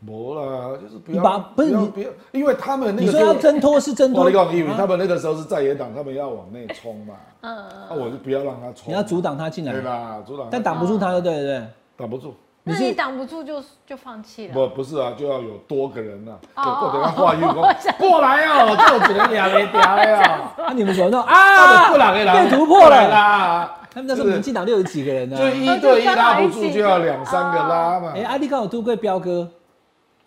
[0.06, 11.42] 没啦，就是不你要把不是你要不要，因为他们那你个你说要挣脱是挣脱，我跟你讲，因为啊他们那个时候是在野党，他们要往内冲嘛，嗯，那，我就不要让他冲，你要阻挡他进来，对啦，阻挡，但挡不住他，对不对？
[11.42, 11.62] 对？
[11.96, 12.34] 挡不住。
[12.68, 14.52] 那你挡不住就就放弃了。
[14.52, 21.82] 不不是啊，就要有多个人呐，哦我等他话语讲 过来哦，就只能两个条的哦，那你们怎么弄他啊？
[21.82, 25.36] 们不两个人被突破了，啦，他们那时候民进党六十几个人呢。
[25.36, 28.22] 就一对一拉不住，就要两三个拉嘛哎，。
[28.22, 29.48] 阿弟刚好都贵彪哥，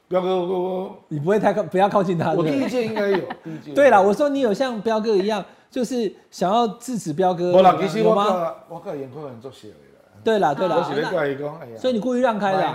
[0.09, 2.33] 彪哥，我我你不会太靠，不要靠近他。
[2.33, 3.73] 我第一届应该有， 第一届。
[3.73, 8.25] 对了，我说你有像彪哥一样，就是想要制止彪哥，我啦，其实我有吗？
[8.25, 12.59] 个我个严宽很做小的啦，对啦对了，我是咧那怪伊讲，哎呀，所以你故意让开的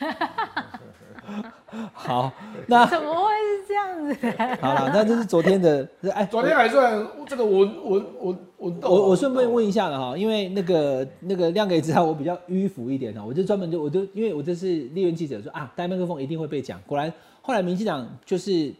[1.92, 2.32] 好，
[2.66, 4.58] 那怎么会是这样子？
[4.60, 8.90] 好了，那这是昨天的， 哎，昨天还算这个文文文文斗啊。
[8.90, 17.12] 我我顺便问一下了哈，因为那个那个亮哥也知道我比较迂腐一点哈，我就专门就我就因为我这是立院记者说啊，带麦克风一定会被讲，果然
[17.42, 18.72] 后来民进党就是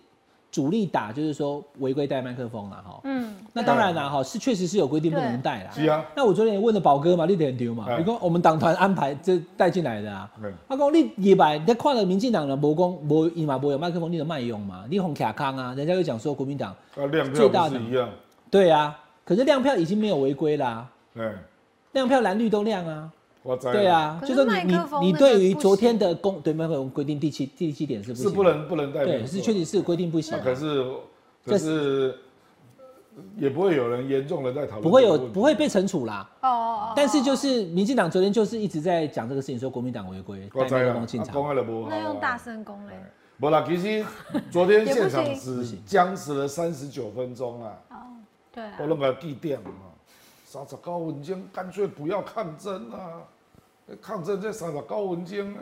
[0.55, 3.01] 主力打，就是说违规带麦克风了哈。
[3.03, 5.71] 嗯，那当然啦哈，是确实是有规定不能带啦。
[5.75, 7.87] 是啊，那我昨天也问了宝哥嘛，你点丢嘛？
[7.89, 10.53] 哎你说我们党团安排这带进来的啊嗯。
[10.69, 14.85] 他讲你也摆，你看了民进党的无讲无伊嘛无有麦克风，你的卖用嘛？
[14.89, 18.09] 你红卡康啊，人家又讲说国民党啊量票最大的一样，
[18.49, 20.87] 对啊，可是亮票已经没有违规啦，
[21.17, 21.33] 哎，
[21.91, 23.11] 亮票蓝绿都亮啊。
[23.45, 30.35] 我知对，啊，就是你你你那个对于昨天的公对麦克风规定第七第七点是不行，是不能不能带，对，是确实是有规定不行。
[30.35, 30.41] 啊。
[30.43, 30.85] 可是
[31.45, 32.19] 可是
[33.37, 36.27] 也不会有人严重的在讨论，不会有不会被惩处啦。
[36.41, 41.29] 哦哦哦，但是就是民进党昨天就是一直在讲这个事情，说国民党违规带麦克风进，场。
[41.29, 41.95] 啊讲的无好啊。
[41.95, 42.95] 那用大声公嘞。
[43.39, 44.03] 不啦，其实
[44.51, 47.97] 昨天现场行只僵持了三十九分钟啊，哦，
[48.51, 48.73] 对啊。
[48.81, 49.71] 我，弄个地点嘛，
[50.47, 53.21] 三十九分钟，干脆不要抗争啊，
[54.01, 55.61] 抗争这三十九分钟呢，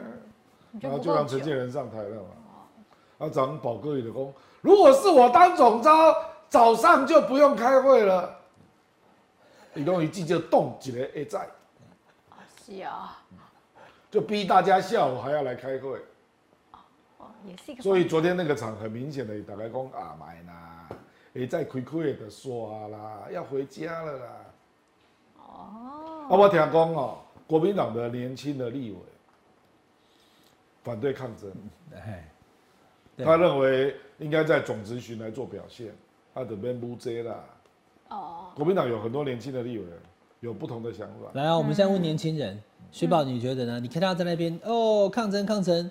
[0.81, 1.27] 然后就让。
[1.27, 2.29] 陈建仁上台了嘛。
[3.19, 6.15] 啊，咱宝哥也的讲，如果是我当总召，
[6.49, 8.37] 早上就不用开会了。
[9.75, 11.49] 你讲一记就动起来，哎在，
[12.65, 13.23] 是啊，
[14.11, 15.99] 就逼大家下午还要来开会。
[17.19, 17.83] 哦，也是一个。
[17.83, 20.89] 所以昨天那个场很明显的，大概讲啊买啦，
[21.33, 24.27] 也在亏亏的刷啦，要回家了啦。
[25.39, 27.19] 哦，啊，我听讲哦，
[27.53, 28.97] 国民党的年轻的立委
[30.83, 31.53] 反对抗争，
[31.95, 32.27] 哎，
[33.19, 35.93] 他认为应该在总咨询来做表现，
[36.35, 37.45] 他的边不 J 啦。
[38.09, 39.85] 哦，国民党有很多年轻的立委
[40.41, 42.59] 有不同的想法，来啊，我们现在问年轻人，
[42.91, 43.79] 雪宝你觉得呢？
[43.79, 45.91] 你看他在那边哦抗争抗争，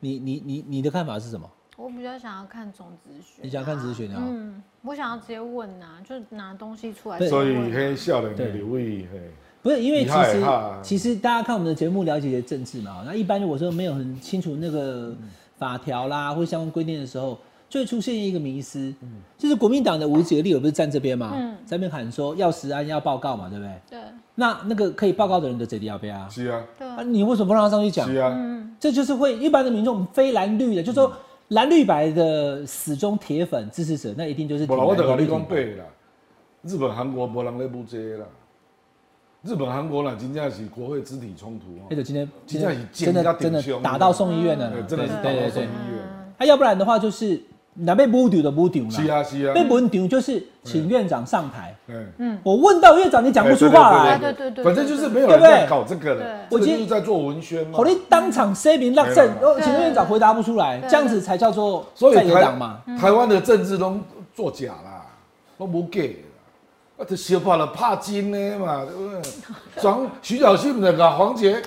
[0.00, 1.46] 你你你你的看法是什么？
[1.76, 3.44] 我比较想要看总咨询。
[3.44, 4.16] 你想看咨询啊？
[4.18, 7.18] 嗯，我想要直接问呐，就拿东西出来。
[7.28, 9.30] 所以黑笑脸的对刘伟嘿，
[9.62, 10.44] 不是，因为其实
[10.82, 15.14] 其实大家看我们的节目了解政治嘛，那一般如果说没有很清楚那个
[15.56, 17.38] 法条啦或相关规定的时候，
[17.68, 18.92] 就会出现一个迷思，
[19.38, 21.56] 就是国民党的五十几个立委不是站这边嘛，嗯。
[21.64, 23.72] 在那边喊说要实案要报告嘛，对不对？
[23.90, 23.98] 对。
[24.34, 26.18] 那那个可以报告的人的嘴里要不要？
[26.18, 26.28] 啊？
[26.28, 28.08] 是啊，对啊，你为什么不让他上去讲？
[28.08, 28.16] 是？
[28.16, 28.74] 啊，嗯。
[28.80, 31.12] 这就是会一般的民众非蓝绿的，就说
[31.48, 35.84] 蓝绿白的死忠铁粉支持者，那一定就是无啦，我就跟你讲挺白啦，
[36.62, 38.26] 日本、韩国无人咧补这个啦。
[39.44, 45.66] 日本、韩国啦，真正是国会肢体冲突哦那，就今天真的是真的真的打到送医院了真的是打到送医。
[45.66, 45.98] 院。
[46.38, 47.42] 他要不然的话就是
[47.74, 51.74] 那被不丢的不丢是啦，啊是啊，被不丢就是请院长上台。
[52.18, 57.80] 嗯，我问到院长，你讲不出话来，对对对对反正就是没有在搞这个了，我今天就在做文宣嘛。
[57.80, 57.84] 我。
[57.84, 62.80] 你当场 say 明落正，对哦，请院长回答不出来，对这样子才叫做所以在野党台嘛。
[62.96, 63.98] 台湾的政治都
[64.32, 65.06] 作假啦，
[65.58, 66.00] 都不假。
[66.00, 66.06] 啦。
[67.02, 69.20] 啊，这小怕了怕金的嘛，对不对？
[69.82, 71.60] 双徐小新那个黄杰，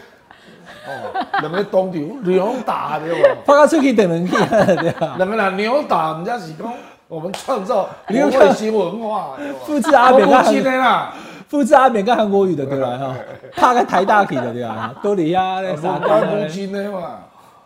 [0.88, 3.42] 哦，两个当场扭打对吧？
[3.46, 5.16] 发到出去等人去，对吧？
[5.18, 6.72] 两个人扭打，人家是讲
[7.10, 9.32] 我们创造流行新文化？
[9.66, 11.14] 复制阿扁跟不金韩的啦，
[11.50, 12.98] 复制阿扁跟韩国语的对吧？
[12.98, 13.16] 哈，
[13.58, 14.96] 怕个台大去的对吧？
[15.04, 17.20] 都里啊，那啊啥不干不金的嘛，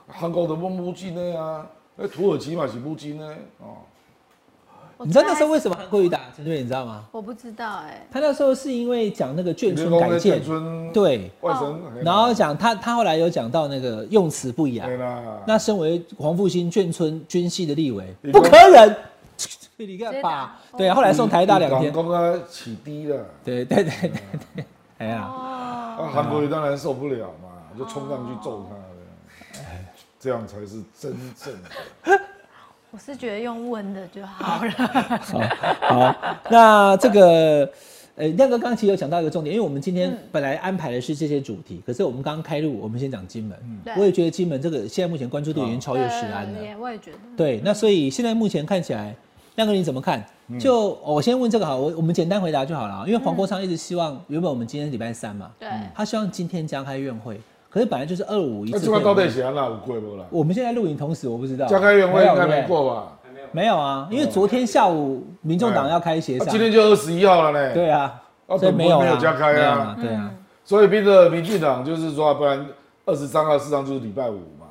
[0.07, 1.63] 韩国的不不金的啊，
[1.95, 3.25] 那土耳其嘛是母金的
[3.59, 3.85] 哦。
[5.05, 6.63] 你知道那时候为什么韩国瑜打陈水扁？
[6.63, 7.05] 你知道吗？
[7.11, 18.95] 我不知道哎，他那时候是因为讲那个眷村改建，村对，外省，然后讲他他后来有讲到那个用词不雅对，啦，那身为黄复兴眷村军系的立委，不可忍，
[19.77, 24.11] 你看吧打，对啊，后来送台大两天，讲啊起低了，对对对对
[24.55, 24.65] 对，
[24.97, 28.75] 哎呀，哦，那韩国瑜当然受不了嘛，就冲上去揍他
[29.63, 29.63] 的，
[30.19, 32.19] 这样才是真正的。
[32.91, 34.71] 我是觉得用问的就好了。
[35.81, 36.15] 好，
[36.49, 37.69] 那这个。
[38.15, 43.57] 呃，亮哥刚刚其实有讲到一个重点，因为我们今天本来安排的是这些主题，可是我们刚刚开录，我们先讲金门。
[43.63, 46.59] 嗯我也觉得金门这个现在目前关注度已经超越石安了。
[46.77, 47.17] 我也觉得。
[47.37, 49.15] 对，那所以现在目前看起来，
[49.55, 50.21] 亮哥你怎么看？
[50.59, 53.03] 就我先问这个好，我我们简单回答就好了啊。
[53.07, 57.39] 因为黄国昌一直希望，原本我们今天礼拜三嘛，对，他希望今天加开院会，
[57.69, 59.13] 可是本来就是二五一那这个到。
[59.13, 60.25] 底是安啦有过不啦？
[60.29, 63.19] 我们现在录影同时，我不知道加开院会应该没有对不对过吧？
[63.51, 67.73] 没有啊，因为昨天下午民众党要开协啊商，今天就二十一号了呢。
[67.73, 70.31] 对啊，啊所以没有啦没有加开啊对啊，
[70.63, 72.65] 所以逼着民进党就是说，不然
[73.05, 74.67] 二十三号事实上就是礼拜五嘛，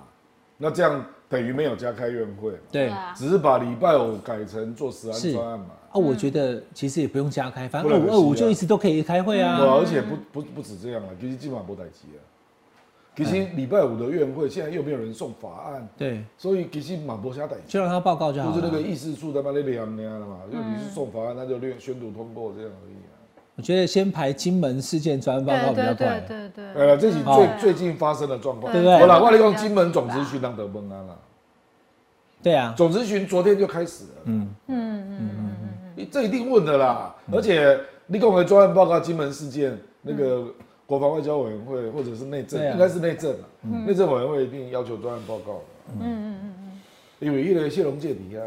[0.57, 5.67] 那这样等于没有加开院会，对啊，只是把礼拜五改成做实案是专案嘛。
[5.91, 9.59] 啊，我觉得其实也不用加开，反正二五二五就一直都可以开会对啊。
[9.61, 12.21] 而且不不不止这样了，其实基本上不待机啊。
[13.19, 18.55] 其实礼拜五的院会现在又没有人送法案，对，所以其实马博下待机，就让他报告就好了。
[18.55, 23.19] 就是那个议事处他妈的量那样的嘛，就你是送法案，那就宣宣读通过这样而已啊。
[23.57, 26.21] 我觉得先排金门事件专案报告对对比较快。
[26.21, 26.29] 对。
[26.29, 26.83] 对对。
[26.83, 27.49] 哎呀，这是哦。
[27.59, 28.97] 最最近发生的状况，对不对？
[28.99, 31.19] 好了，我来用金门总咨询当得崩安了，
[32.41, 35.57] 对啊，总咨询昨天就开始了，嗯，嗯嗯嗯
[35.97, 36.09] 嗯。
[36.13, 37.13] 这一定问的啦。
[37.33, 40.45] 而且你讲的专案报告金门事件，那个
[40.89, 42.73] 国防外交委员会或者是内政，对啊。
[42.73, 43.45] 应该是内政啊，
[43.87, 45.61] 内政委员会一定要求专案报告的，
[45.93, 46.81] 嗯嗯嗯嗯。
[47.19, 48.39] 因为一个谢龙介底下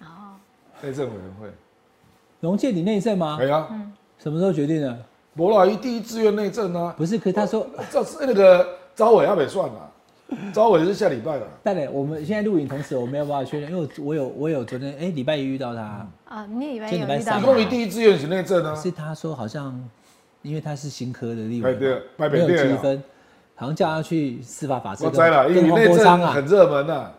[0.00, 0.08] 嗯。
[0.08, 0.34] 哦，
[0.82, 1.46] 内政委员会，
[2.40, 3.38] 龙介你内政吗？
[3.40, 3.44] 哎？
[3.44, 3.64] 呀，
[4.18, 4.98] 什么时候决定的？
[5.36, 8.66] 博老一第一志愿内政啊，不是，可是他说，这是那个
[8.96, 9.92] 招委要没算了，
[10.52, 11.46] 招委是下礼拜了。
[11.62, 19.88] 蛋磊，我们现在录影同时，我没有办法确认，因为我我有我有昨天哎礼拜一遇到他，啊，你礼拜一遇到三你吗讲你第一志愿是内政啊，是他说好像
[20.46, 21.74] 因为他是新科的立委
[22.16, 22.46] 没有。
[22.46, 23.02] 积分，
[23.54, 27.10] 好像叫他去司法法制跟我栽了，因为跟黄内国昌啊政很，热门呐，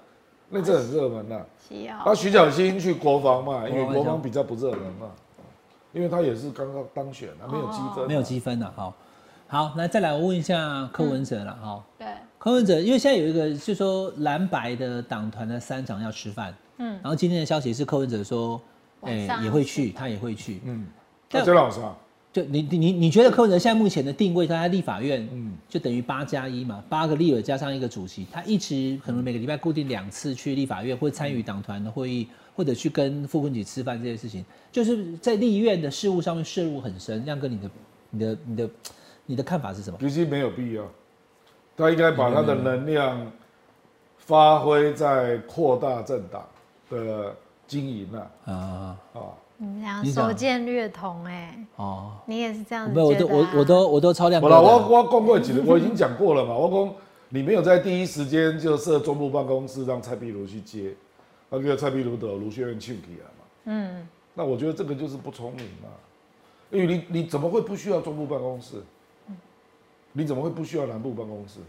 [0.49, 1.41] 内政很热门呐。
[1.67, 5.11] 需要那徐小新去国防嘛，因为国防比较不热门嘛，
[5.91, 8.93] 因为他也是刚刚当选他，没有积分，没有积分了，好，
[9.47, 11.83] 好，那再来我问一下柯文哲了，哈。
[11.97, 12.07] 对，
[12.37, 18.61] 柯文哲，因为现在有一个是说蓝白的党团的三长要吃饭，嗯然后今天的消息是柯文哲说，
[19.01, 20.61] 哎、也会去，他也会去。
[20.63, 20.87] 嗯，
[21.29, 21.81] 但那这老啥？
[21.81, 21.87] 就
[22.45, 37.23] 你你你你觉得柯文哲现在目前的定位，他在立法院，嗯就等于八加一嘛，八个立委加上一个主席，他一直可能每个礼拜固定两次去立法院，会参与党团的会议，或者去跟傅昆萁吃饭这些事情，就是在立院的事务上面涉入很深。
[37.25, 37.69] 亮哥，你的
[38.11, 38.69] 你的你的
[39.25, 39.97] 你的看法是什么？
[39.99, 40.83] 其实没有必要，
[41.75, 43.31] 他应该把他的能量
[44.17, 46.45] 发挥在扩大政党
[46.89, 47.35] 的
[47.67, 48.53] 经营啊啊、
[49.13, 49.19] 啊，
[49.57, 50.27] 你们俩你讲。
[50.27, 54.41] 手剑略同哎，哦，你也是这样子没有，我都我我都我都超量。
[54.41, 56.95] 我了，我我讲过几次，我已经讲过了嘛，我讲
[57.29, 60.93] 你没有在第一时间就设中部办公室让蔡壁如去接，
[61.49, 63.45] 那个蔡壁如的卢学院庆起来嘛。
[63.65, 64.07] 嗯。
[64.33, 65.89] 那我觉得这个就是不聪明嘛，
[66.69, 68.75] 因为你你怎么会不需要中部办公室？
[70.13, 71.59] 你怎么会不需要南部办公室？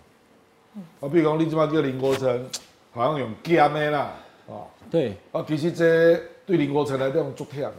[1.00, 2.46] 啊，比如讲你这边叫林国成，
[2.92, 4.12] 好像用 g 的啦，
[4.48, 7.74] 啊对，啊，其实这对林国成来讲足忝的，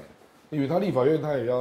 [0.52, 1.58] 因为他立法院他也要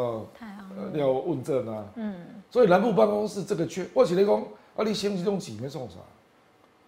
[0.76, 2.14] 呃要问政啊，嗯，
[2.50, 4.34] 所以南部办公室这个缺，我是在讲
[4.76, 5.96] 啊，你先这种钱要送啥？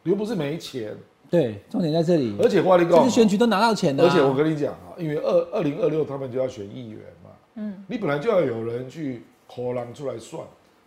[0.02, 0.94] 你又不是没钱，
[1.30, 2.36] 对，重点在这里。
[2.38, 10.42] 而且我跟你讲这次，选举都拿到钱的、啊，而且我跟你讲啊，因为二二零二六他们就要选议员嘛，嗯，你本来就要有人去口狼出来算，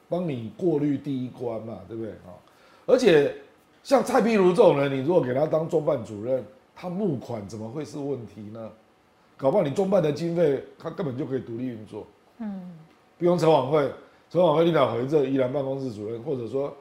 [0.07, 2.37] 帮你过滤第一关嘛，对不对啊？
[2.85, 3.33] 而且
[3.81, 8.69] 像蔡壁如这种人，你如果给他当中办主任，他募款怎么会是问题呢？
[9.35, 12.05] 搞不好你中办的经费，他根本就可以独立运作，
[12.39, 12.61] 嗯，
[13.17, 13.91] 不用陈晚会，
[14.29, 16.73] 陈晚会你俩回这宜兰办公室主任，或者说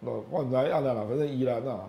[0.00, 1.80] 那万来按哪啦，反正宜兰啊，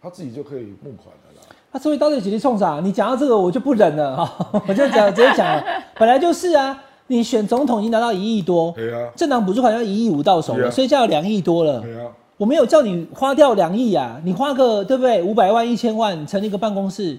[0.00, 1.56] 他自己就可以募款的啦。
[1.72, 2.80] 他所以到底几力冲啥？
[2.82, 5.64] 你讲到这个我就不忍了哈， 我就讲直接讲了，
[5.98, 11.80] 本来就是啊，你选总统已经拿到一亿多，对啊，政党补助款要一亿五到手了，啊所以就要两亿多了。
[11.80, 15.20] 对啊，我没有叫你花掉两亿啊，你花个对不对？
[15.22, 17.18] 五百万、一千万成立一个办公室。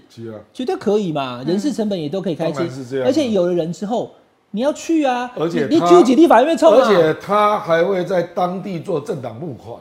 [0.54, 4.10] 绝对可以嘛，人事成本也都可以开支当然是这样，而且有了人之后，
[4.52, 9.78] 你要去啊，而且他你你纠结立法院冲啊，而且他还会在当地做政党募款，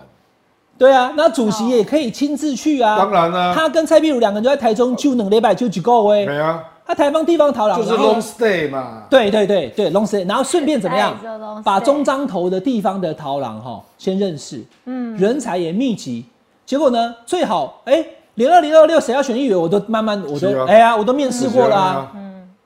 [0.76, 2.98] 对啊，那主席也可以亲自去啊。
[2.98, 11.14] 当然啦、他跟蔡壁如两个人就在台中就两礼拜就几个位，没啊，他台方地方讨壤，就是 long stay 嘛，对对对对 long stay，然后顺便怎么样
[11.62, 16.24] 把中彰投的地方的桃廊哈先认识，嗯，人才也密集，
[16.64, 18.02] 结果呢最好哎，
[18.36, 22.12] 零二零二六谁要选议员，我都慢慢我都哎呀我都面试过了啊，啊，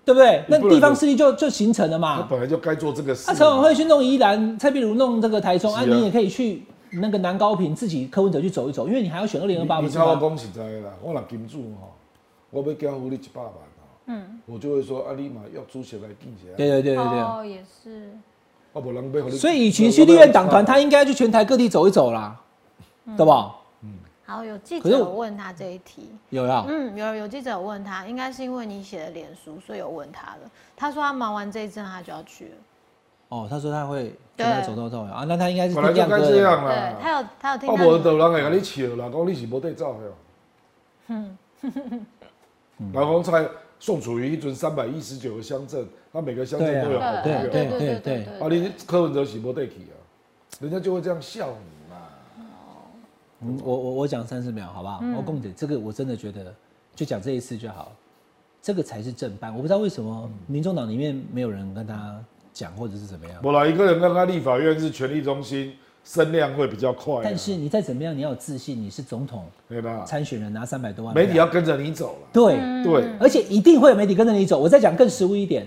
[0.05, 0.45] 对不对？
[0.47, 2.27] 那地方势力就就形成了他嘛。
[2.31, 3.39] 本来就该做这个事那嘛。
[3.41, 6.63] 陈晚会去弄宜兰，蔡壁如弄这个台中，啊，你也可以去
[6.93, 10.21] 那个南高平自己柯文哲去走一走，因为你还要选二零二八，你你叫我吗？
[10.21, 11.93] 讲实在的啦，我若金主吼，
[12.51, 17.21] 我要交付你一百万吼，嗯，我就会说啊，你嘛要主席来进一下，对对对对对。
[17.21, 18.11] 哦，也是，
[18.73, 19.37] 我无人要互你。
[19.37, 22.41] 所以，与其去立院党团，他应该去全台各地走一走啦，
[23.17, 23.57] 对吧？
[24.25, 30.51] 好，有记者有问他这一题，有呀，嗯，有有记者有问他，应该是因为你写的脸书，所以有问他的。
[30.75, 32.51] 他说他忙完这一阵，他就要去了。
[33.29, 36.19] 哦，他说他会跟他走走走啊，那他应该是本来就该。
[36.21, 36.95] 这样对。
[37.03, 40.13] 他有他有听我到你无就人会甲你笑啦，讲你是无得走的。
[41.09, 41.37] 嗯，
[42.93, 43.47] 然后才
[43.83, 47.51] 宋楚瑜一尊三百一十九个乡镇，他每个乡镇都有好朋对友。
[47.51, 49.99] 对对对啊，你柯文哲是无得去啊，
[50.61, 51.97] 人家就会这样笑你嘛。
[53.41, 55.03] 嗯，我我我讲三十秒好不好？
[55.17, 56.55] 我共姐这个我真的觉得
[56.95, 57.91] 就讲这一次就好，
[58.63, 59.53] 这个才是正办。
[59.53, 63.41] 我不知道为什么民众党里面没有人跟他讲，或者是怎么样。
[63.43, 65.75] 我来，一个人刚刚立法院是权力中心，
[66.05, 67.21] 声量会比较快啊。
[67.25, 70.05] 但是你再怎么样，你要有自信，你是总统对吧？
[70.07, 72.29] 参选人拿三百多万，媒体要跟着你走了。
[72.33, 72.57] 对。
[72.85, 74.59] 对，而且一定会有媒体跟着你走。
[74.59, 75.67] 我再讲更实务一点，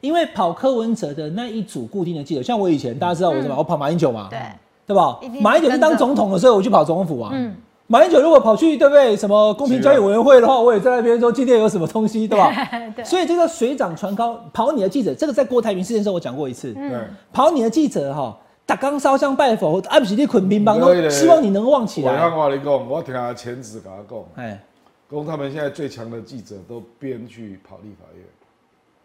[0.00, 4.38] 因为跑柯文哲的那一组固定的记者，像我以前大家知道我什么，我跑马英九嘛，对，
[4.86, 7.30] 对吧马英九是当总统的时候，我去跑总统府啊。
[7.34, 7.54] 嗯
[7.86, 9.14] 马英九如果跑去对不对？
[9.14, 12.50] 什么公平交易委员会的话，我也在那边说今天有什么东西，对吧？
[12.96, 16.98] 对所以这个水涨船高，跑你的记者，这个在郭台铭事件的时候我讲过一次，嗯对，
[17.30, 18.34] 跑你的记者哈，
[18.66, 22.36] 打刚烧香拜佛，啊不是你捆乒乓对的都希望你能旺起来我看来。
[22.36, 24.64] 我跟你讲，我听他前子跟他讲，哎，
[25.10, 28.24] 讲他们现在最强的记者都编去跑立法院，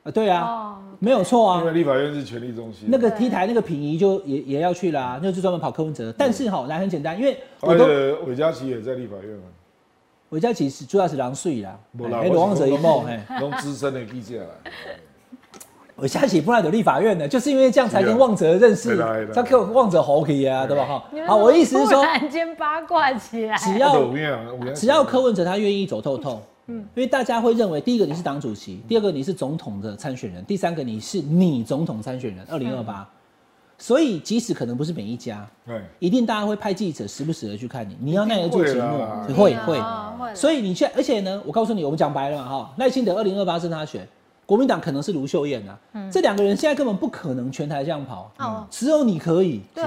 [0.03, 1.66] 啊对啊，哦，没有错啊因。
[1.66, 2.88] 为立法院是权力中心。
[2.89, 6.14] 那个对 T 台那个品仪就也也要去啦，那就专门跑柯文哲。
[6.18, 9.43] 但是哈，来很简单，因为我而都且韦佳琪也在立法院啊，
[10.30, 11.78] 韦家其是主要是狼睡啦，
[12.14, 14.72] 哎，罗旺哲一梦，哎，用资深的记者来。
[16.02, 18.97] 韦家琪不然有立法院的，就是因为这样才跟旺哲认识
[19.34, 20.86] 才跟旺哲好起啊，对吧？
[20.86, 24.10] 哈好，我意思是突 说，然间八卦起来，只要？
[24.74, 33.08] 只要柯文哲他愿意走透透，嗯，因为大家会认为，第一个你是党主席，第二个你是总统的参选人，第三个你是你总统参选人，二零二八，
[33.78, 39.80] 所以即使可能不是每一家，对，一定大家会派记者时不时的去看你，你要耐得住寂寞，会会。
[40.36, 44.08] 所以你去，而且呢，我告诉你，我们讲白了嘛，哈，赖清德二零二八是他选，
[44.50, 45.78] 国民党可能是卢秀燕啊，
[46.12, 49.62] 这两个人现在根本不可能全台这样跑，哦，只有你可以。
[49.76, 49.84] 对，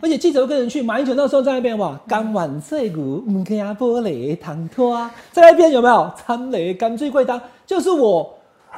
[0.00, 7.38] 而且记者会跟人去，马英九那时候在那边哇，甘碗碎骨，唔给阿波雷糖托啊，在那边有没有参雷干脆贵当？
[7.66, 8.26] 就是我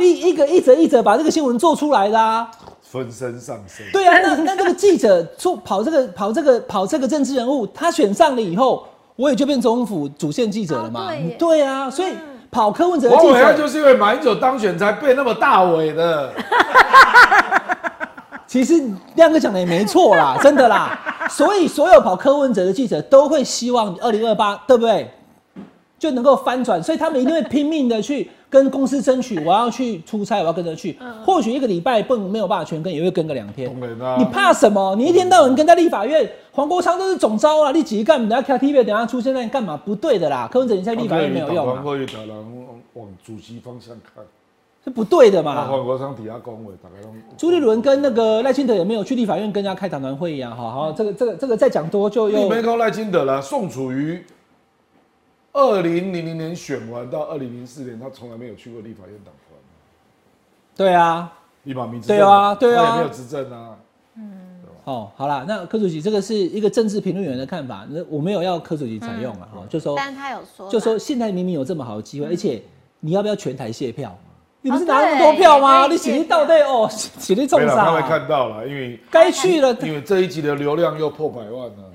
[0.00, 2.50] 一一个一则一则把这个新闻做出来的啊。
[2.82, 3.86] 分身上身。
[3.92, 11.12] 对啊，那那这个记者做跑这个跑这个跑这个政治人物，他选上了以后，我也就变总统府主线记者了嘛。
[11.38, 12.14] 对啊，所以
[12.50, 16.32] 跑柯文哲的记王伟就者，是因为马英九当选才变那么大尾的。
[18.46, 18.82] 其实
[19.14, 20.98] 亮哥讲的也没错啦， 真的啦。
[21.30, 25.08] 所以所有跑柯文哲的记者都会希望二零二八，对不对？
[25.98, 30.98] 就能够翻转，所以他们一定会拼命的去跟公司争取，我要去出差，我要跟着去。
[31.24, 33.70] 或许一个礼拜不没有办法全跟，也会跟个两天。
[34.02, 34.96] 啊你怕什么？
[34.96, 38.28] 你一天到晚跟在立法院，黄国昌都是总招啊，你几干？
[38.28, 39.76] 等下 KTV 等下出现在干嘛？
[39.76, 42.28] 不对的啦，柯文哲你在立法院没有用啊，会打人
[42.94, 44.24] 往主席方向看，
[44.82, 45.68] 是不对的嘛。
[45.68, 50.52] 黄国昌底下恭维，大概都朱立伦跟那个赖清德也没有去立法院跟人家开党团会议啊。
[50.56, 54.24] 好好，这个这个这个再讲多就又你没讲赖清德啦，宋楚瑜，
[55.52, 59.58] 二零零零年选完到二零零四年，他从来没有去过立法院党团，
[60.76, 61.32] 对啊。
[61.64, 62.84] 立马名字对啊对啊。
[62.86, 63.76] 他也没有执政啊，
[64.16, 64.62] 嗯。
[64.84, 72.62] 哦，好啦，那柯主席这个是一个政治评论员的看法，那我没有要柯主席采用啊，哈、就说但他有说，就说现在明明有这么好的机会，而且
[73.00, 74.16] 你要不要全台卸票？
[74.62, 75.86] 你不是哦拿那么多票吗？
[75.86, 79.72] 对你起立到底哦， 起立重没了，他会，看到了，因为该去了。
[79.82, 81.92] 因为这一集的流量又破百万了。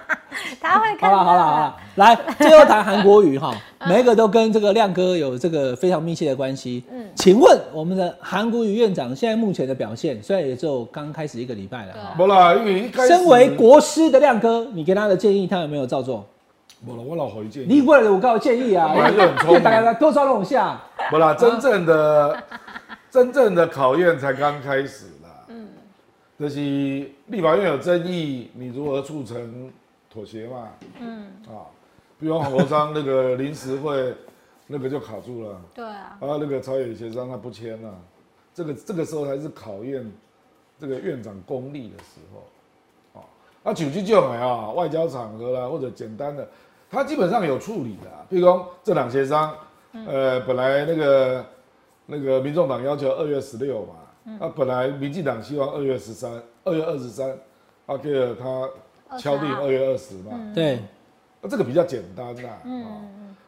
[0.60, 1.24] 他会看到。
[1.24, 3.88] 好了好了好了，来最后谈韩国语哈，嗯。
[3.88, 6.82] 每一个都跟这个亮哥有这个非常密切的关系。
[6.90, 16.26] 嗯，请问我们的韩国瑜院长现在目前的表现，虽然也只有刚开始一个礼拜了哈，不啦，因为一开始身为国师的亮哥，你给他的建议，他有没有照做？
[16.84, 19.62] 不啦，我老好一建议，你过来我告诉建议啊，本来就很聪明。
[19.62, 20.80] 大家多抓拢下。
[21.10, 22.42] 不啦，真正的
[23.10, 25.30] 真正的考验才刚开始啦。
[25.48, 25.68] 嗯，
[26.38, 26.58] 就是
[27.28, 29.70] 立法院有争议，你如何促成
[30.16, 30.72] 妥协嘛？
[30.98, 31.68] 嗯，啊，
[32.18, 34.14] 比如黄国昌那个临时会，
[34.66, 37.94] 那个就卡住了，对啊，啊，那个朝野协商他不签了，
[38.54, 40.10] 这个这个时候才是考验
[40.78, 43.20] 这个院长功力的时候。
[43.20, 43.24] 啊，
[43.62, 46.48] 那九七就没啊，外交场合啦，或者简单的，
[46.90, 48.24] 他基本上有处理的啊。
[48.30, 49.54] 譬如说这两协商，
[49.92, 51.44] 呃，本来那个
[52.06, 53.94] 那个民众党要求二月十六嘛，
[54.40, 57.38] 那、本来民进党希望二月十三、二月二十三，
[57.86, 58.68] 阿 K 尔他
[59.18, 60.80] 敲定二月二十嘛，对，
[61.40, 62.50] 那这个比较简单啦。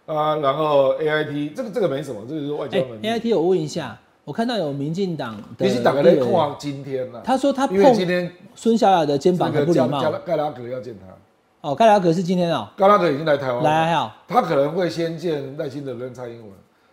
[0.06, 3.06] 啊，啊，然后 A I T 这个这个没什么，这个就是外交哎能力。
[3.06, 10.02] ，A I T 我问一下，我看到有民进党的其实打开看今天呢，他说他因为今天孙小雅的肩膀很不礼貌。
[10.02, 16.50] 拉盖拉格要见他，哦，盖拉格是今天哦，盖拉格已经来台湾了，来还好他可能会先见耐心的跟蔡英文，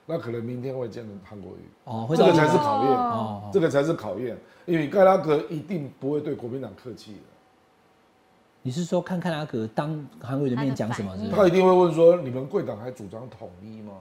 [0.07, 7.19] 那可能明天会见韩国瑜，哦，会这个才是考验，哦，这个才是考验，因为盖拉格一定不会对国民党客气的，
[8.65, 11.11] 你是说看看阿格当韩国瑜的面讲什么？
[11.15, 11.35] 是不是？
[11.35, 13.93] 他一定会问说，你们贵党还主张统一吗？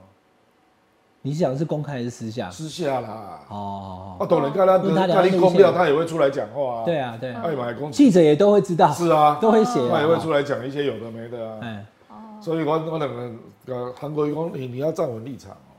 [1.21, 2.49] 你是讲的是公开还是私下？
[2.49, 11.85] 私下啦，哦，啊，懂了，盖拉格问他聊盖利路线空掉，他也会出来讲话啊，对，啊，对啊，他也买公记者也都会知道，是啊，都会写啊，他也会出来讲一些有的没的啊，哎，
[12.41, 13.31] 所以我我两个
[13.67, 15.74] 呃韩国瑜讲你你要站稳立场哦，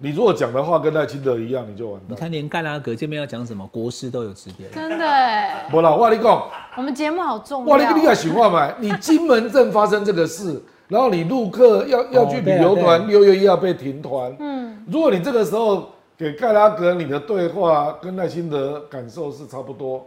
[0.00, 2.10] 你如果讲的话跟赖清德一样，你就完蛋。
[2.10, 4.70] 你看连盖拉格这边要讲什么国师都有指点。
[4.70, 7.76] 真的哎，不啦，我跟你讲，我们节目好重要。
[7.76, 8.72] 哇，你你敢想话嘛？
[8.78, 14.34] 你金门镇发生这个事，然后你陆客要要去旅游团，六月一号被停团。
[14.38, 20.06] 嗯，如果你这个时候给盖拉格你的对话跟赖清德感受是差不多，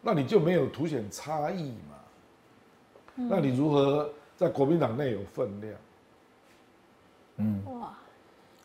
[0.00, 1.96] 那你就没有凸显差异嘛？
[3.14, 5.74] 那你如何在国民党内有分量？
[7.36, 7.92] 嗯哇，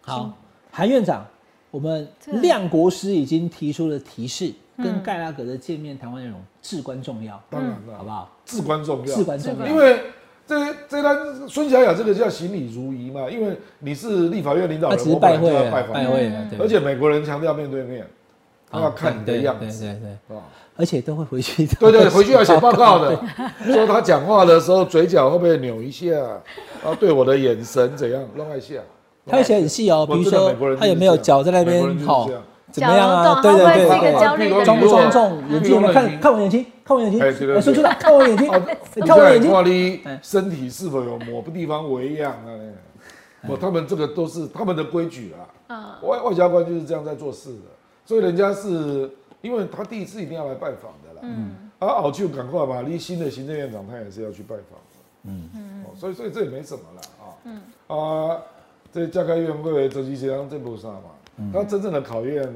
[0.02, 0.32] 好，
[0.76, 1.24] 韩院长，
[1.70, 2.08] 我们
[2.42, 8.36] 亮国师已经提出了提示，跟盖拉格的见面谈话内容至关重要，当然了，好不好？
[8.44, 10.00] 至关重要，至关重要，因为
[10.48, 15.94] 这这单孙小雅这个叫行礼如仪嘛，因为你是立法院领导人，他只是我拜会拜访。
[15.94, 18.04] 拜会而且美国人强调面对面，
[18.72, 20.42] 他要看你的样子，对对对对，啊，
[20.76, 23.16] 而且都会回去，对对，回去要写报告的，
[23.72, 26.10] 说他讲话的时候嘴角会不会扭一下，
[26.82, 28.76] 然后对我的眼神怎样，弄一下，
[29.26, 32.30] 他会写很细哦，比如说他有没有脚在那边好
[32.72, 33.42] 怎么样啊？
[33.42, 36.20] 对对对装不人庄重，眼睛有没有看？
[36.20, 40.20] 看我眼睛，看我眼睛，哎对对对哎孙处长看我眼睛，看我眼睛，看你哎。
[40.24, 42.50] 身体是否有某个地方为样啊？
[43.46, 45.46] 不，他们这个都是他们的规矩啊。
[45.68, 47.70] 嗯，外外交官就是这样在做事的，
[48.06, 49.10] 所以人家是
[49.42, 51.22] 因为他第一次一定要来拜访的啦。
[51.22, 54.98] 嗯，啊，奥就赶快嘛，离新的行政院长他也是要去拜访的。
[55.26, 55.50] 嗯。
[55.56, 57.36] 嗯，所以所以这也没什么了啊。
[57.44, 57.62] 嗯。
[57.88, 58.42] 啊，
[58.94, 61.10] 这加开院会周吉祥这部上嘛，
[61.52, 62.48] 他真正的考验，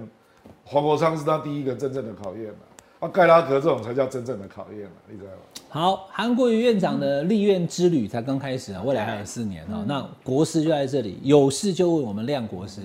[0.64, 2.58] 黄国昌是他第一个真正的考验了。
[3.00, 5.38] 啊，盖拉格这种才叫真正的考验了，你知道吗？
[5.70, 9.84] 好，韩国瑜院长的立院之旅才刚开始啊，未来还有四年哦。
[9.88, 12.82] 那国师就在这里，有事就问我们亮国师，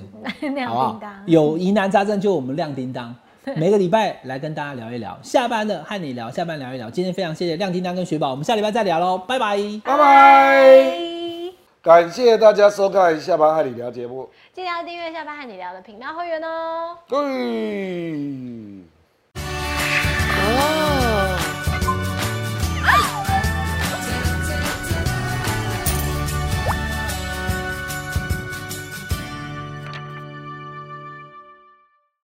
[0.54, 3.14] 亮好不好叮当？，有疑难杂症就我们亮叮当，
[3.56, 5.18] 每个礼拜来跟大家聊一聊。
[5.22, 6.90] 下班的和你聊，下班聊一聊。
[6.90, 9.56] 今天非常谢谢亮叮当跟雪宝，我们下礼拜再聊喽，拜拜。
[9.82, 11.21] 拜拜，
[11.82, 14.30] 感谢大家收看下班和你聊节目。
[14.52, 16.96] 记得要订阅下班和你聊的频道会员哦。
[17.08, 18.91] 对。